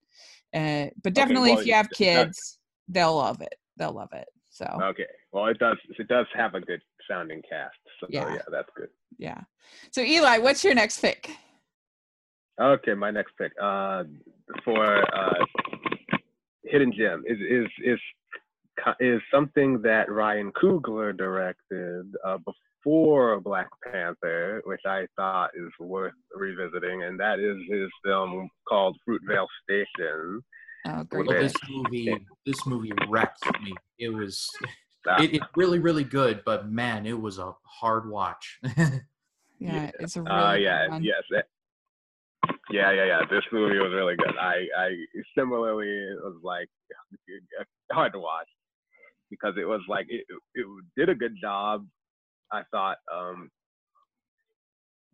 [0.54, 4.66] uh, but definitely well, if you have kids they'll love it they'll love it so
[4.80, 5.76] Okay, well, it does.
[5.98, 7.76] It does have a good sounding cast.
[8.00, 8.32] So Yeah.
[8.32, 8.88] yeah, that's good.
[9.18, 9.40] yeah
[9.90, 11.30] so eli what's your next pick
[12.58, 14.04] Okay, my next pick uh,
[14.64, 15.44] for uh,
[16.64, 17.98] Hidden Gem is is is
[19.00, 26.12] is something that Ryan Coogler directed uh, before Black Panther, which I thought is worth
[26.34, 30.42] revisiting, and that is his film called Fruitvale Station.
[30.86, 33.72] oh great Well, Well, this movie, this movie wrecked me.
[33.98, 34.48] It was,
[35.08, 38.58] Uh, it, really, really good, but man, it was a hard watch.
[39.58, 41.02] yeah it's a really Uh, yeah, one.
[41.02, 41.22] yes.
[42.70, 43.20] Yeah, yeah, yeah.
[43.30, 44.36] This movie was really good.
[44.40, 44.90] I, I
[45.36, 46.68] similarly it was like
[47.92, 48.48] hard to watch
[49.30, 50.24] because it was like it,
[50.54, 51.86] it did a good job.
[52.52, 53.50] I thought, um,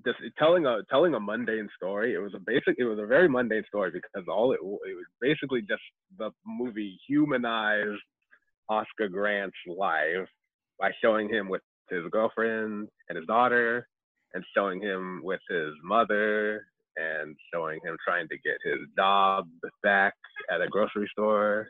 [0.04, 2.14] just telling a telling a mundane story.
[2.14, 2.76] It was a basic.
[2.78, 5.82] It was a very mundane story because all it it was basically just
[6.18, 8.00] the movie humanized
[8.68, 10.28] Oscar Grant's life
[10.78, 13.86] by showing him with his girlfriend and his daughter
[14.34, 19.48] and showing him with his mother and showing him trying to get his job
[19.83, 20.14] back
[20.50, 21.68] at a grocery store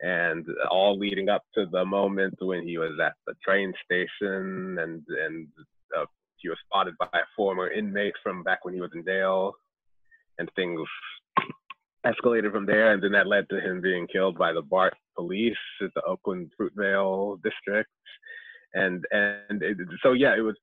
[0.00, 5.02] and all leading up to the moment when he was at the train station and
[5.24, 5.46] and
[5.96, 6.04] uh,
[6.36, 9.54] he was spotted by a former inmate from back when he was in jail
[10.38, 10.80] and things
[12.06, 15.54] escalated from there and then that led to him being killed by the BART police
[15.82, 17.90] at the Oakland Fruitvale district.
[18.74, 20.56] And and it, so yeah it was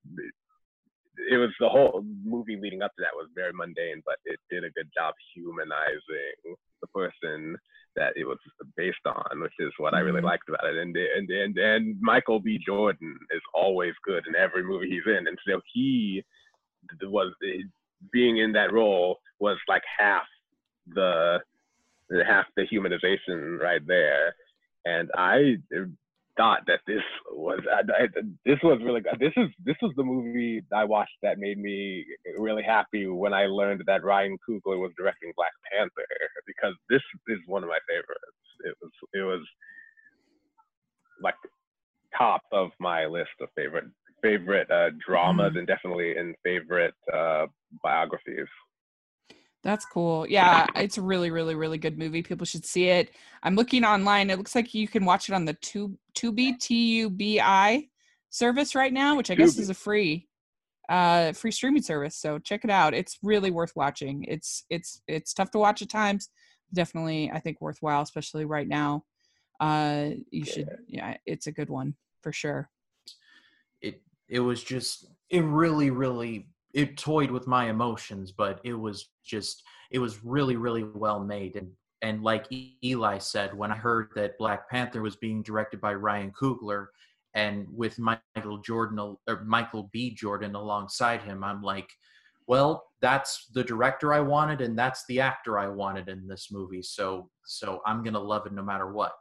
[1.29, 4.63] it was the whole movie leading up to that was very mundane, but it did
[4.63, 7.57] a good job humanizing the person
[7.95, 8.37] that it was
[8.77, 10.25] based on, which is what I really Mhm.
[10.25, 10.77] liked about it.
[10.77, 12.57] And and and and Michael B.
[12.57, 16.23] Jordan is always good in every movie he's in, and so he
[17.03, 17.33] was
[18.11, 20.27] being in that role was like half
[20.87, 21.41] the
[22.25, 24.35] half the humanization right there.
[24.85, 25.57] And I
[26.37, 28.07] thought that this was I, I,
[28.45, 29.17] this was really good.
[29.19, 32.05] This is this was the movie I watched that made me
[32.37, 36.05] really happy when I learned that Ryan Coogler was directing Black Panther
[36.47, 38.39] because this is one of my favorites.
[38.65, 39.45] It was it was
[41.21, 41.35] like
[42.17, 43.85] top of my list of favorite
[44.21, 45.59] favorite uh, dramas Mhm.
[45.59, 47.47] and definitely in favorite uh,
[47.83, 48.47] biographies.
[49.63, 50.25] That's cool.
[50.27, 52.23] Yeah, it's a really, really, really good movie.
[52.23, 53.11] People should see it.
[53.43, 54.31] I'm looking online.
[54.31, 57.87] It looks like you can watch it on the Tube Tubi T U B I
[58.31, 60.27] service right now, which I guess is a free
[60.89, 62.15] uh free streaming service.
[62.15, 62.95] So check it out.
[62.95, 64.23] It's really worth watching.
[64.23, 66.29] It's it's it's tough to watch at times.
[66.73, 69.05] Definitely I think worthwhile, especially right now.
[69.59, 72.69] Uh you should yeah, it's a good one for sure.
[73.81, 79.09] it it was just it really really it toyed with my emotions but it was
[79.25, 81.55] just it was really really well made.
[81.55, 81.69] And
[82.01, 82.47] and like
[82.83, 86.87] eli said when i heard that black panther was being directed by ryan coogler
[87.35, 90.13] and with michael jordan or michael b.
[90.13, 91.87] Jordan alongside him i'm like
[92.47, 96.81] well that's the director i wanted and that's the actor i wanted in this movie.
[96.81, 99.13] So so i'm gonna love it no matter what.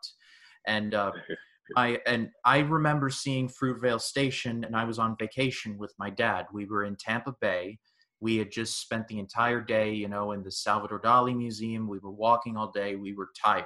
[0.66, 1.12] And uh
[1.76, 6.46] I and I remember seeing Fruitvale Station, and I was on vacation with my dad.
[6.52, 7.78] We were in Tampa Bay.
[8.20, 11.88] We had just spent the entire day, you know, in the Salvador Dali Museum.
[11.88, 12.96] We were walking all day.
[12.96, 13.64] We were tired,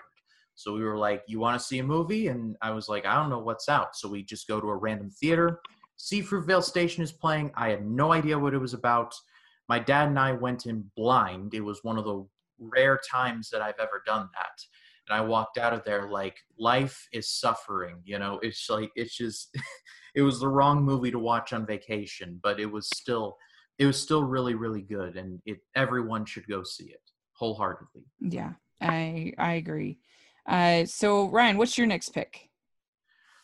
[0.54, 3.14] so we were like, "You want to see a movie?" And I was like, "I
[3.14, 5.60] don't know what's out." So we just go to a random theater.
[5.96, 7.52] See Fruitvale Station is playing.
[7.54, 9.14] I had no idea what it was about.
[9.68, 11.54] My dad and I went in blind.
[11.54, 12.26] It was one of the
[12.58, 14.60] rare times that I've ever done that
[15.08, 17.96] and I walked out of there like life is suffering.
[18.04, 19.56] You know, it's like it's just
[20.14, 23.36] it was the wrong movie to watch on vacation, but it was still
[23.78, 27.02] it was still really really good, and it everyone should go see it
[27.34, 28.04] wholeheartedly.
[28.20, 29.98] Yeah, I I agree.
[30.46, 32.48] Uh, so Ryan, what's your next pick?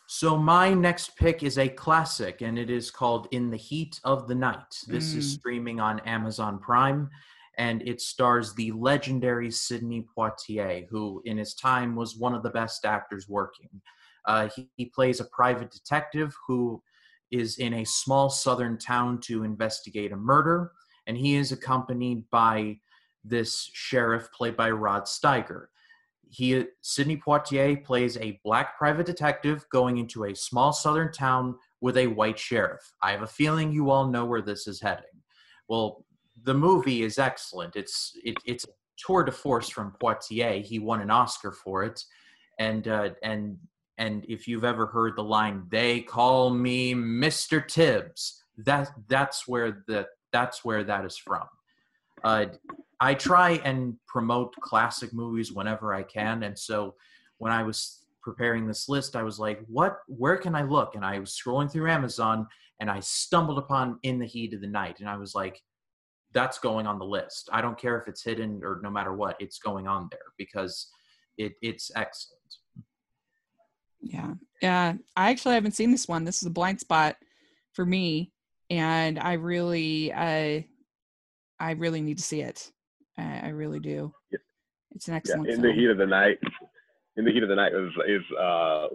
[0.07, 4.27] So my next pick is a classic, and it is called "In the Heat of
[4.27, 5.17] the Night." This mm.
[5.17, 7.09] is streaming on Amazon Prime
[7.57, 12.49] and it stars the legendary Sidney Poitier, who in his time was one of the
[12.49, 13.69] best actors working.
[14.25, 16.81] Uh, he, he, plays a private detective who
[17.31, 20.71] is in a small southern town to investigate a murder,
[21.07, 22.77] and he is accompanied by
[23.23, 25.65] this sheriff played by Rod Steiger.
[26.29, 31.97] He Sidney Poitier plays a black private detective going into a small southern town with
[31.97, 32.93] a white sheriff.
[33.01, 35.05] I have a feeling you all know where this is heading.
[35.67, 36.05] Well,
[36.43, 37.75] the movie is excellent.
[37.75, 40.63] It's it, it's a tour de force from Poitier.
[40.63, 42.03] He won an Oscar for it,
[42.59, 43.57] and uh, and
[43.97, 47.65] and if you've ever heard the line "They call me Mr.
[47.65, 51.47] Tibbs," that that's where the that's where that is from.
[52.23, 52.45] Uh,
[52.99, 56.95] I try and promote classic movies whenever I can, and so
[57.37, 59.97] when I was preparing this list, I was like, "What?
[60.07, 62.47] Where can I look?" And I was scrolling through Amazon,
[62.79, 65.61] and I stumbled upon "In the Heat of the Night," and I was like,
[66.33, 67.49] that's going on the list.
[67.51, 70.87] I don't care if it's hidden or no matter what, it's going on there because
[71.37, 72.39] it it's excellent.
[74.01, 74.33] Yeah.
[74.61, 74.93] Yeah.
[75.15, 76.23] I actually haven't seen this one.
[76.23, 77.15] This is a blind spot
[77.73, 78.31] for me.
[78.69, 80.61] And I really uh
[81.59, 82.71] I really need to see it.
[83.17, 84.13] I, I really do.
[84.31, 84.39] Yeah.
[84.91, 85.75] It's an excellent yeah, in film.
[85.75, 86.39] the heat of the night.
[87.17, 88.87] In the heat of the night is is uh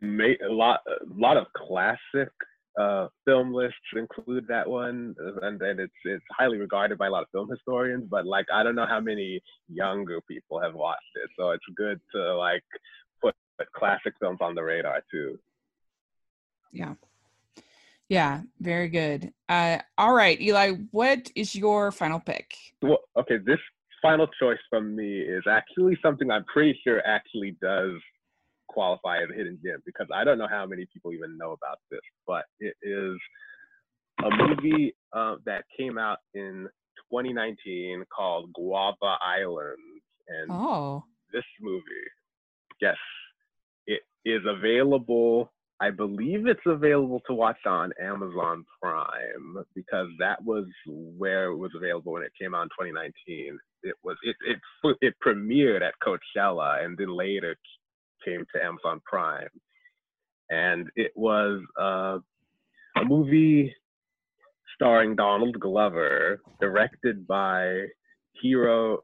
[0.00, 2.30] made a lot a lot of classic
[2.78, 7.22] uh, film lists include that one, and, and it's it's highly regarded by a lot
[7.22, 8.04] of film historians.
[8.08, 12.00] But like, I don't know how many younger people have watched it, so it's good
[12.14, 12.62] to like
[13.22, 15.38] put, put classic films on the radar too.
[16.72, 16.94] Yeah,
[18.08, 19.32] yeah, very good.
[19.48, 22.54] Uh, all right, Eli, what is your final pick?
[22.82, 23.58] Well, okay, this
[24.00, 27.92] final choice from me is actually something I'm pretty sure actually does
[28.70, 31.78] qualify as a hidden gem because I don't know how many people even know about
[31.90, 33.16] this, but it is
[34.24, 36.68] a movie uh, that came out in
[37.10, 39.78] 2019 called Guava Island.
[40.28, 41.04] And oh.
[41.32, 41.82] this movie,
[42.80, 42.96] yes,
[43.86, 45.52] it is available.
[45.80, 51.70] I believe it's available to watch on Amazon Prime because that was where it was
[51.74, 53.58] available when it came out in 2019.
[53.82, 57.56] It was it it it premiered at Coachella and then later
[58.24, 59.48] came to Amazon Prime,
[60.50, 62.18] and it was uh,
[62.96, 63.74] a movie
[64.74, 67.86] starring Donald Glover, directed by
[68.40, 68.98] Hiro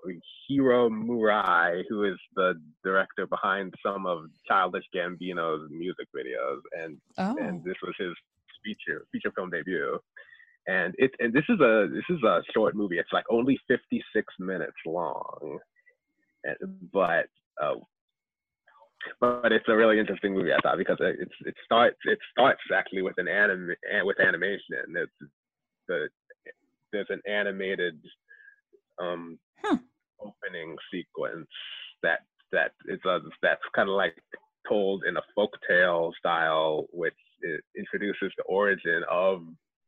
[0.49, 7.37] Hiro Murai, who is the director behind some of Childish Gambino's music videos, and oh.
[7.39, 8.15] and this was his
[8.65, 9.99] feature feature film debut.
[10.69, 12.99] And it and this is a this is a short movie.
[12.99, 15.59] It's like only 56 minutes long,
[16.45, 16.57] and,
[16.93, 17.27] but
[17.63, 17.75] uh,
[19.21, 23.03] but it's a really interesting movie I thought because it, it starts it starts actually
[23.03, 24.85] with an anime with animation.
[24.95, 25.13] It's
[25.89, 26.09] the
[26.93, 28.01] there's an animated
[29.01, 29.77] um, huh.
[30.21, 31.49] opening sequence
[32.03, 32.21] that
[32.53, 34.15] that is a, that's kind of like
[34.69, 37.15] told in a folktale style, which
[37.77, 39.43] introduces the origin of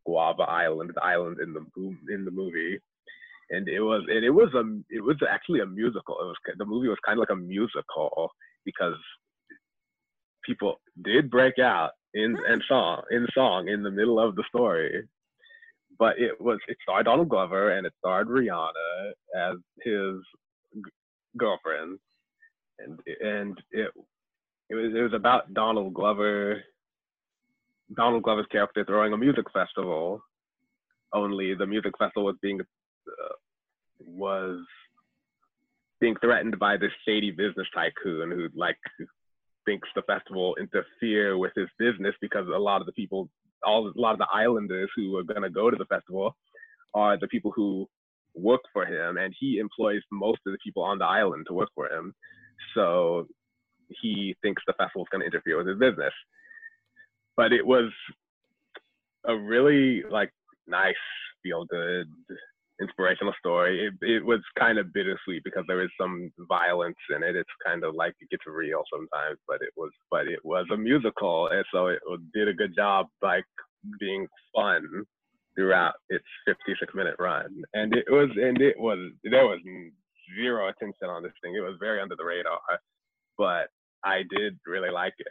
[0.04, 2.78] Guava Island, the island in the in the movie.
[3.50, 6.16] And it was and it was a it was actually a musical.
[6.20, 8.31] It was the movie was kind of like a musical
[8.68, 9.00] because
[10.44, 15.09] people did break out in and song in song in the middle of the story.
[15.98, 20.14] But it was it starred Donald Glover and it starred Rihanna as his
[20.74, 20.90] g-
[21.38, 21.98] girlfriend,
[22.78, 23.90] and and it
[24.68, 26.62] it was it was about Donald Glover,
[27.96, 30.20] Donald Glover's character throwing a music festival.
[31.14, 33.35] Only the music festival was being uh,
[33.98, 34.61] was
[36.00, 38.78] being threatened by this shady business tycoon who like
[39.64, 43.28] thinks the festival interfere with his business because a lot of the people
[43.64, 46.36] all a lot of the islanders who are going to go to the festival
[46.94, 47.86] are the people who
[48.34, 51.68] work for him and he employs most of the people on the island to work
[51.74, 52.14] for him.
[52.74, 53.26] So
[53.88, 56.12] he thinks the festival is going to interfere with his business.
[57.36, 57.90] But it was
[59.26, 60.32] a really like
[60.66, 60.94] nice
[61.42, 62.09] feel good
[62.81, 63.87] inspirational story.
[63.87, 67.37] It, it was kind of bittersweet because there is some violence in it.
[67.37, 70.76] It's kind of like it gets real sometimes, but it was but it was a
[70.76, 72.01] musical, and so it
[72.35, 73.45] did a good job like
[74.01, 75.05] being fun
[75.57, 77.51] throughout its 56 minute run.
[77.74, 79.61] And it was and it was there was
[80.37, 81.55] zero attention on this thing.
[81.55, 82.61] It was very under the radar,
[83.37, 83.68] but
[84.05, 85.26] I did really like it.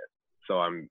[0.48, 0.90] So I'm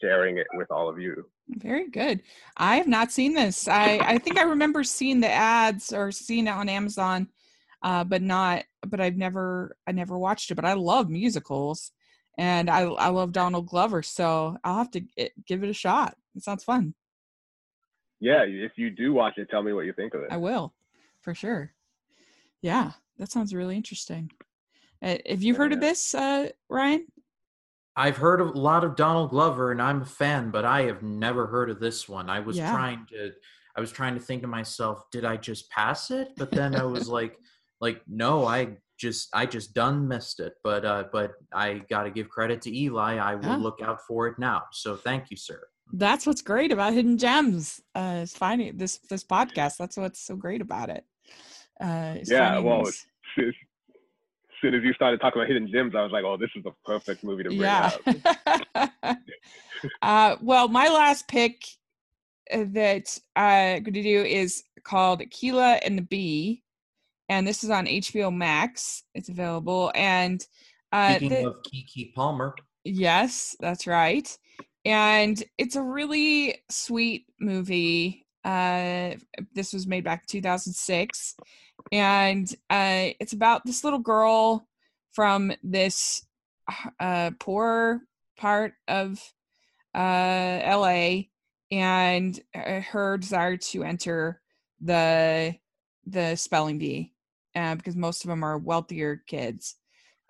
[0.00, 1.26] sharing it with all of you.
[1.48, 2.22] Very good.
[2.56, 3.68] I have not seen this.
[3.68, 7.28] I I think I remember seeing the ads or seeing it on Amazon,
[7.82, 8.64] uh, but not.
[8.86, 10.54] But I've never I never watched it.
[10.56, 11.92] But I love musicals,
[12.36, 14.02] and I I love Donald Glover.
[14.02, 15.02] So I'll have to
[15.46, 16.16] give it a shot.
[16.34, 16.94] It sounds fun.
[18.20, 20.28] Yeah, if you do watch it, tell me what you think of it.
[20.30, 20.74] I will,
[21.20, 21.72] for sure.
[22.62, 24.32] Yeah, that sounds really interesting.
[25.00, 27.06] Uh, have you heard of this, uh, Ryan?
[27.98, 31.48] I've heard a lot of Donald Glover and I'm a fan, but I have never
[31.48, 32.30] heard of this one.
[32.30, 32.70] I was yeah.
[32.70, 33.32] trying to
[33.76, 36.28] I was trying to think to myself, did I just pass it?
[36.36, 37.36] But then I was like
[37.80, 40.52] like no, I just I just done missed it.
[40.62, 43.16] But uh but I got to give credit to Eli.
[43.16, 43.56] I will yeah.
[43.56, 44.62] look out for it now.
[44.70, 45.60] So thank you, sir.
[45.92, 47.80] That's what's great about Hidden Gems.
[47.96, 49.76] Uh is finding this this podcast.
[49.76, 51.02] That's what's so great about it.
[51.80, 53.04] Uh yeah, well, it's,
[53.36, 53.56] it's,
[54.60, 56.72] soon as you started talking about hidden gems, I was like, oh, this is the
[56.84, 57.90] perfect movie to bring yeah.
[58.74, 58.90] up.
[60.02, 61.64] uh, well, my last pick
[62.52, 66.62] uh, that I'm going to do is called Akeelah and the Bee.
[67.28, 69.04] And this is on HBO Max.
[69.14, 69.92] It's available.
[69.94, 70.44] And
[70.92, 72.54] uh, speaking the, of Keke Palmer,
[72.84, 74.36] yes, that's right.
[74.84, 78.26] And it's a really sweet movie.
[78.44, 79.14] Uh,
[79.54, 81.36] this was made back in 2006
[81.92, 84.66] and uh, it's about this little girl
[85.12, 86.26] from this
[87.00, 88.02] uh, poor
[88.36, 89.20] part of
[89.94, 91.22] uh, LA
[91.70, 94.40] and uh, her desire to enter
[94.80, 95.54] the
[96.06, 97.12] the spelling bee
[97.54, 99.76] uh, because most of them are wealthier kids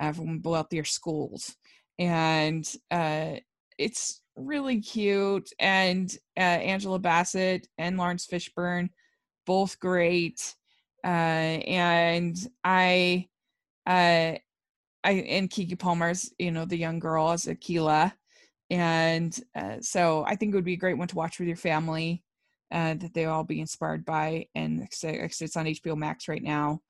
[0.00, 1.56] uh, from wealthier schools.
[1.98, 3.36] And uh,
[3.78, 8.90] it's really cute and uh, angela bassett and laurence fishburne
[9.46, 10.54] both great
[11.09, 13.28] uh, and I,
[13.86, 14.36] uh,
[15.04, 18.12] I and Keke Palmer's, you know, the young girl as Akeelah,
[18.68, 21.56] and uh, so I think it would be a great one to watch with your
[21.56, 22.22] family.
[22.70, 25.02] Uh, that they all be inspired by, and it's
[25.56, 26.80] on HBO Max right now.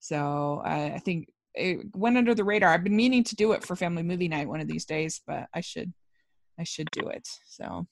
[0.00, 2.70] So uh, I think it went under the radar.
[2.70, 5.46] I've been meaning to do it for family movie night one of these days, but
[5.54, 5.92] I should,
[6.58, 7.28] I should do it.
[7.46, 7.86] So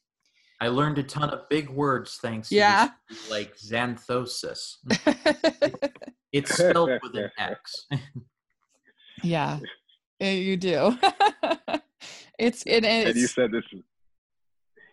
[0.60, 2.86] I learned a ton of big words thanks yeah.
[2.86, 4.76] to this, like xanthosis.
[6.32, 7.86] it's spelled with an X.
[9.22, 9.58] yeah,
[10.20, 10.96] you do.
[12.38, 13.10] it's it is.
[13.10, 13.64] And you said this.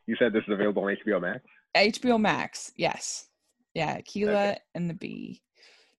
[0.05, 1.41] You said this is available on HBO Max.
[1.75, 3.27] HBO Max, yes,
[3.73, 4.59] yeah, Keela okay.
[4.75, 5.41] and the Bee,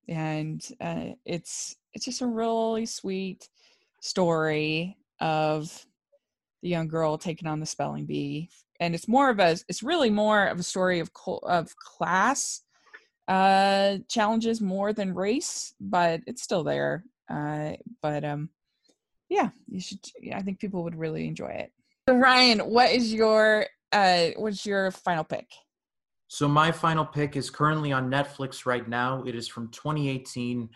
[0.08, 3.48] and uh, it's it's just a really sweet
[4.02, 5.86] story of
[6.62, 8.50] the young girl taking on the spelling bee
[8.80, 11.10] and it's more of a it's really more of a story of
[11.42, 12.62] of class
[13.28, 17.72] uh challenges more than race but it's still there uh
[18.02, 18.50] but um
[19.28, 19.98] yeah you should
[20.34, 21.72] i think people would really enjoy it.
[22.08, 25.48] So ryan what is your uh what's your final pick?
[26.28, 29.22] So my final pick is currently on netflix right now.
[29.24, 30.68] It is from 2018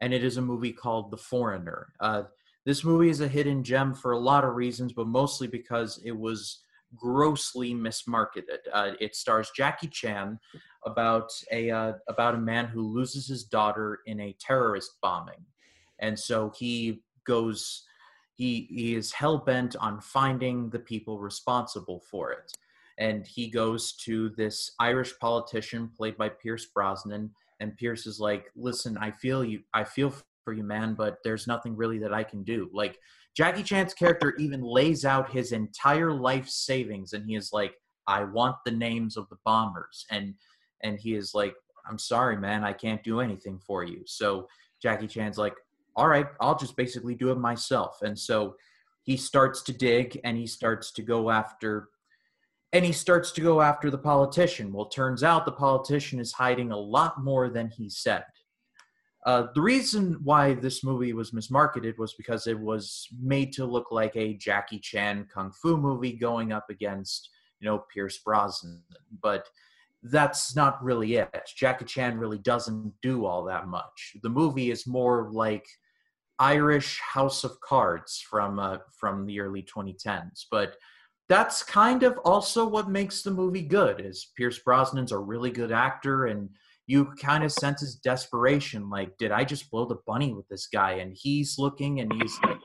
[0.00, 1.92] and it is a movie called the foreigner.
[2.00, 2.24] Uh
[2.66, 6.16] this movie is a hidden gem for a lot of reasons, but mostly because it
[6.16, 6.64] was
[6.96, 8.58] grossly mismarketed.
[8.72, 10.38] Uh, it stars Jackie Chan
[10.84, 15.44] about a uh, about a man who loses his daughter in a terrorist bombing,
[15.98, 17.84] and so he goes.
[18.34, 22.52] He he is hell bent on finding the people responsible for it,
[22.98, 27.30] and he goes to this Irish politician played by Pierce Brosnan.
[27.60, 29.62] And Pierce is like, "Listen, I feel you.
[29.72, 30.12] I feel
[30.46, 32.70] for you, man, but there's nothing really that I can do.
[32.72, 33.00] Like
[33.36, 37.74] Jackie Chan's character even lays out his entire life savings and he is like,
[38.06, 40.06] I want the names of the bombers.
[40.10, 40.34] And
[40.82, 41.54] and he is like,
[41.88, 44.02] I'm sorry, man, I can't do anything for you.
[44.06, 44.48] So
[44.82, 45.54] Jackie Chan's like,
[45.96, 47.98] all right, I'll just basically do it myself.
[48.02, 48.56] And so
[49.02, 51.88] he starts to dig and he starts to go after
[52.72, 54.72] and he starts to go after the politician.
[54.72, 58.24] Well, turns out the politician is hiding a lot more than he said.
[59.26, 63.90] Uh, the reason why this movie was mismarketed was because it was made to look
[63.90, 68.80] like a Jackie Chan kung fu movie going up against, you know, Pierce Brosnan.
[69.20, 69.48] But
[70.04, 71.50] that's not really it.
[71.56, 74.16] Jackie Chan really doesn't do all that much.
[74.22, 75.66] The movie is more like
[76.38, 80.44] Irish House of Cards from uh, from the early 2010s.
[80.52, 80.76] But
[81.28, 84.00] that's kind of also what makes the movie good.
[84.00, 86.48] Is Pierce Brosnan's a really good actor and
[86.86, 90.66] you kind of sense his desperation like did i just blow the bunny with this
[90.66, 92.58] guy and he's looking and he's like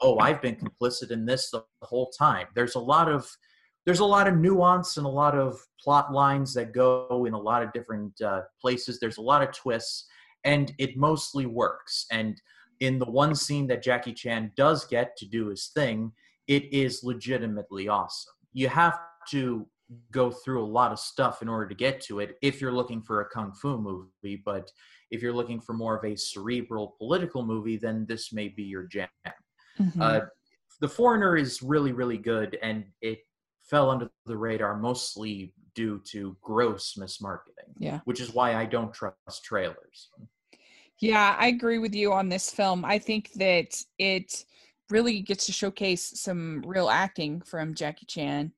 [0.00, 3.28] oh i've been complicit in this the whole time there's a lot of
[3.84, 7.38] there's a lot of nuance and a lot of plot lines that go in a
[7.38, 10.06] lot of different uh, places there's a lot of twists
[10.46, 12.06] and it mostly works.
[12.10, 12.40] And
[12.80, 16.12] in the one scene that Jackie Chan does get to do his thing,
[16.46, 18.32] it is legitimately awesome.
[18.52, 18.98] You have
[19.30, 19.66] to
[20.10, 23.00] go through a lot of stuff in order to get to it if you're looking
[23.00, 24.70] for a kung fu movie, but
[25.10, 28.84] if you're looking for more of a cerebral political movie, then this may be your
[28.84, 29.08] jam.
[29.80, 30.02] Mm-hmm.
[30.02, 30.20] Uh,
[30.80, 33.18] the Foreigner is really, really good, and it
[33.62, 37.72] fell under the radar mostly due to gross mismarketing.
[37.78, 38.00] Yeah.
[38.04, 40.10] Which is why I don't trust trailers.
[41.00, 42.84] Yeah, I agree with you on this film.
[42.84, 44.44] I think that it
[44.88, 48.52] really gets to showcase some real acting from Jackie Chan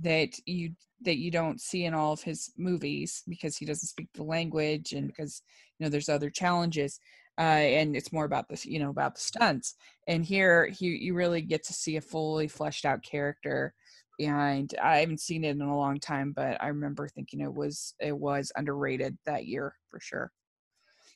[0.00, 0.70] that you
[1.02, 4.92] that you don't see in all of his movies because he doesn't speak the language
[4.92, 5.42] and because
[5.78, 7.00] you know there's other challenges
[7.38, 9.74] uh, and it's more about this you know about the stunts.
[10.06, 13.74] And here he, you really get to see a fully fleshed out character
[14.18, 17.94] and i haven't seen it in a long time but i remember thinking it was
[18.00, 20.30] it was underrated that year for sure.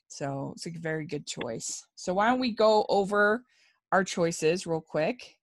[0.08, 1.86] So it's a very good choice.
[1.94, 3.42] So why don't we go over
[3.92, 5.36] our choices real quick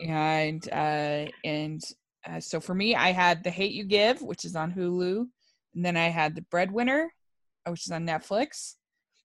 [0.00, 1.82] and uh and
[2.28, 5.26] uh, so for me, I had The Hate You Give, which is on Hulu,
[5.74, 7.12] and then I had The Breadwinner,
[7.66, 8.74] uh, which is on Netflix.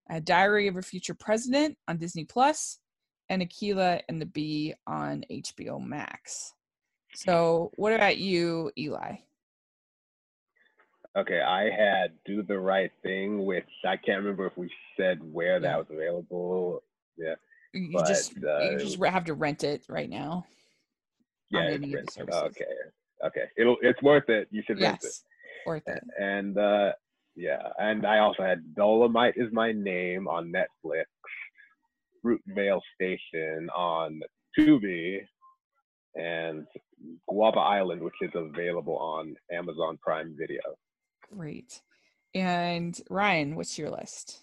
[0.10, 2.80] I Diary of a Future President on Disney Plus,
[3.30, 6.54] and Akeelah and the Bee on HBO Max.
[7.16, 9.16] So, what about you, Eli?
[11.16, 15.60] Okay, I had Do the Right Thing, which I can't remember if we said where
[15.60, 16.84] that was available.
[17.18, 17.36] Yeah.
[17.74, 20.46] You but, just uh, you just have to rent it right now
[21.54, 22.66] yeah, it's okay,
[23.26, 23.46] okay.
[23.58, 24.48] It'll it's worth it.
[24.52, 25.14] You should yes, it.
[25.68, 26.04] Worth it.
[26.20, 26.92] And uh,
[27.36, 31.06] yeah, and I also had Dolomite is my name on Netflix,
[32.26, 34.20] Fruitvale Station on
[34.58, 35.20] Tubi,
[36.16, 36.66] and
[37.28, 40.62] Guava Island, which is available on Amazon Prime Video.
[41.32, 41.82] Great.
[42.36, 44.40] And Ryan, what's your list?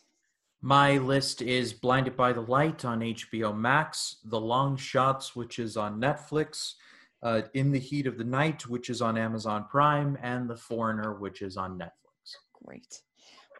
[0.62, 5.76] My list is Blinded by the Light on HBO Max, The Long Shots, which is
[5.76, 6.74] on Netflix,
[7.22, 11.14] uh, In the Heat of the Night, which is on Amazon Prime, and The Foreigner,
[11.14, 12.36] which is on Netflix.
[12.64, 13.02] Great.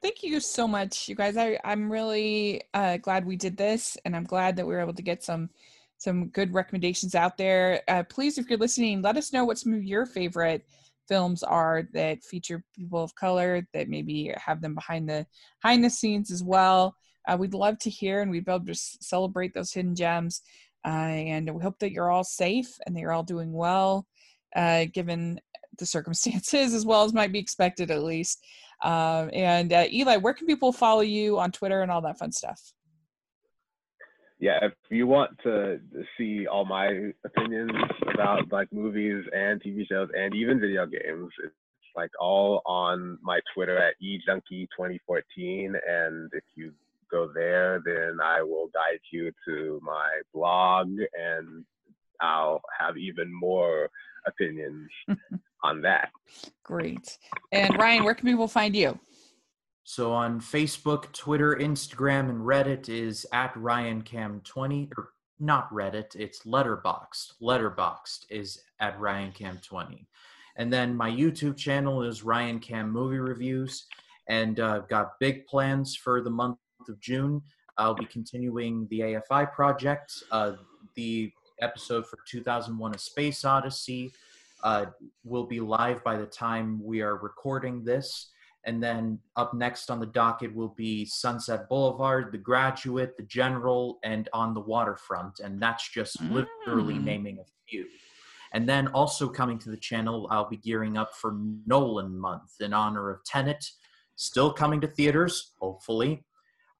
[0.02, 1.36] Thank you so much, you guys.
[1.36, 4.94] I, I'm really uh, glad we did this, and I'm glad that we were able
[4.94, 5.50] to get some
[5.98, 7.82] some good recommendations out there.
[7.86, 10.64] Uh, please, if you're listening, let us know what some of your favorite
[11.06, 15.26] films are that feature people of color that maybe have them behind the
[15.60, 16.96] behind the scenes as well.
[17.28, 20.40] Uh, we'd love to hear, and we'd be able to celebrate those hidden gems.
[20.84, 24.06] Uh, and we hope that you're all safe and that you're all doing well,
[24.56, 25.40] uh, given
[25.78, 28.44] the circumstances, as well as might be expected at least.
[28.82, 32.32] Um, and uh, Eli, where can people follow you on Twitter and all that fun
[32.32, 32.60] stuff?
[34.38, 35.80] Yeah, if you want to
[36.16, 37.72] see all my opinions
[38.14, 41.54] about like movies and TV shows and even video games, it's
[41.94, 45.74] like all on my Twitter at eJunkie2014.
[45.86, 46.72] And if you
[47.10, 51.64] go there, then I will guide you to my blog and
[52.20, 53.88] I'll have even more
[54.26, 54.90] opinions
[55.62, 56.10] on that.
[56.64, 57.18] Great.
[57.52, 58.98] And Ryan, where can people find you?
[59.84, 67.32] So on Facebook, Twitter, Instagram, and Reddit is at RyanCam20, or not Reddit, it's Letterboxd.
[67.42, 70.06] Letterboxd is at RyanCam20.
[70.56, 73.86] And then my YouTube channel is Ryan Cam Movie Reviews,
[74.28, 76.58] and uh, I've got big plans for the month
[76.88, 77.42] of June.
[77.78, 80.12] I'll be continuing the AFI project.
[80.30, 80.52] Uh,
[80.94, 84.12] the episode for 2001 A Space Odyssey
[84.62, 84.86] uh,
[85.24, 88.30] will be live by the time we are recording this.
[88.64, 93.98] And then up next on the docket will be Sunset Boulevard, The Graduate, The General,
[94.04, 95.40] and On the Waterfront.
[95.40, 96.46] And that's just mm.
[96.66, 97.86] literally naming a few.
[98.52, 102.72] And then also coming to the channel, I'll be gearing up for Nolan Month in
[102.72, 103.64] honor of Tenet,
[104.16, 106.24] still coming to theaters, hopefully.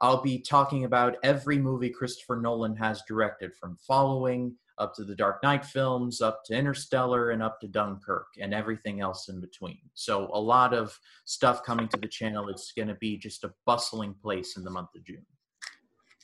[0.01, 5.14] I'll be talking about every movie Christopher Nolan has directed, from Following up to the
[5.14, 9.78] Dark Knight films, up to Interstellar, and up to Dunkirk, and everything else in between.
[9.94, 12.48] So, a lot of stuff coming to the channel.
[12.48, 15.26] It's going to be just a bustling place in the month of June.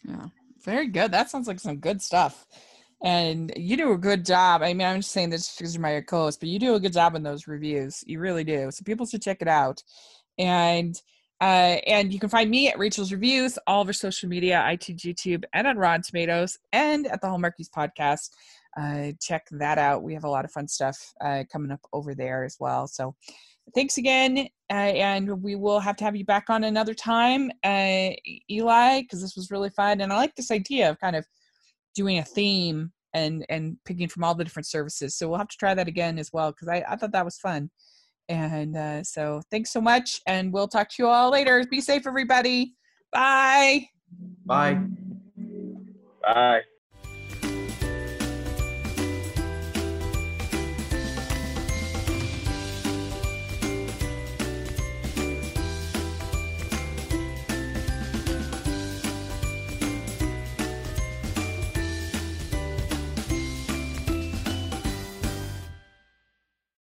[0.05, 0.27] Yeah,
[0.65, 1.13] very good.
[1.13, 2.47] That sounds like some good stuff.
[3.03, 4.63] And you do a good job.
[4.63, 6.95] I mean, I'm just saying this because you're my co-host, but you do a good
[6.95, 8.03] job in those reviews.
[8.07, 8.71] You really do.
[8.71, 9.83] So people should check it out.
[10.39, 10.99] And
[11.41, 15.45] uh, and you can find me at Rachel's Reviews, all of our social media, YouTube,
[15.53, 18.31] and on Rotten Tomatoes, and at the Hallmarkies podcast.
[18.77, 20.03] Uh, check that out.
[20.03, 22.87] We have a lot of fun stuff uh, coming up over there as well.
[22.87, 23.15] So
[23.75, 24.49] thanks again.
[24.71, 28.11] Uh, and we will have to have you back on another time, uh,
[28.51, 30.01] Eli, because this was really fun.
[30.01, 31.27] And I like this idea of kind of
[31.95, 35.17] doing a theme and and picking from all the different services.
[35.17, 37.39] So we'll have to try that again as well because I, I thought that was
[37.39, 37.71] fun.
[38.29, 40.21] And uh, so thanks so much.
[40.27, 41.65] And we'll talk to you all later.
[41.71, 42.75] Be safe, everybody.
[43.13, 43.89] Bye.
[44.45, 44.81] Bye.
[46.23, 46.61] Bye.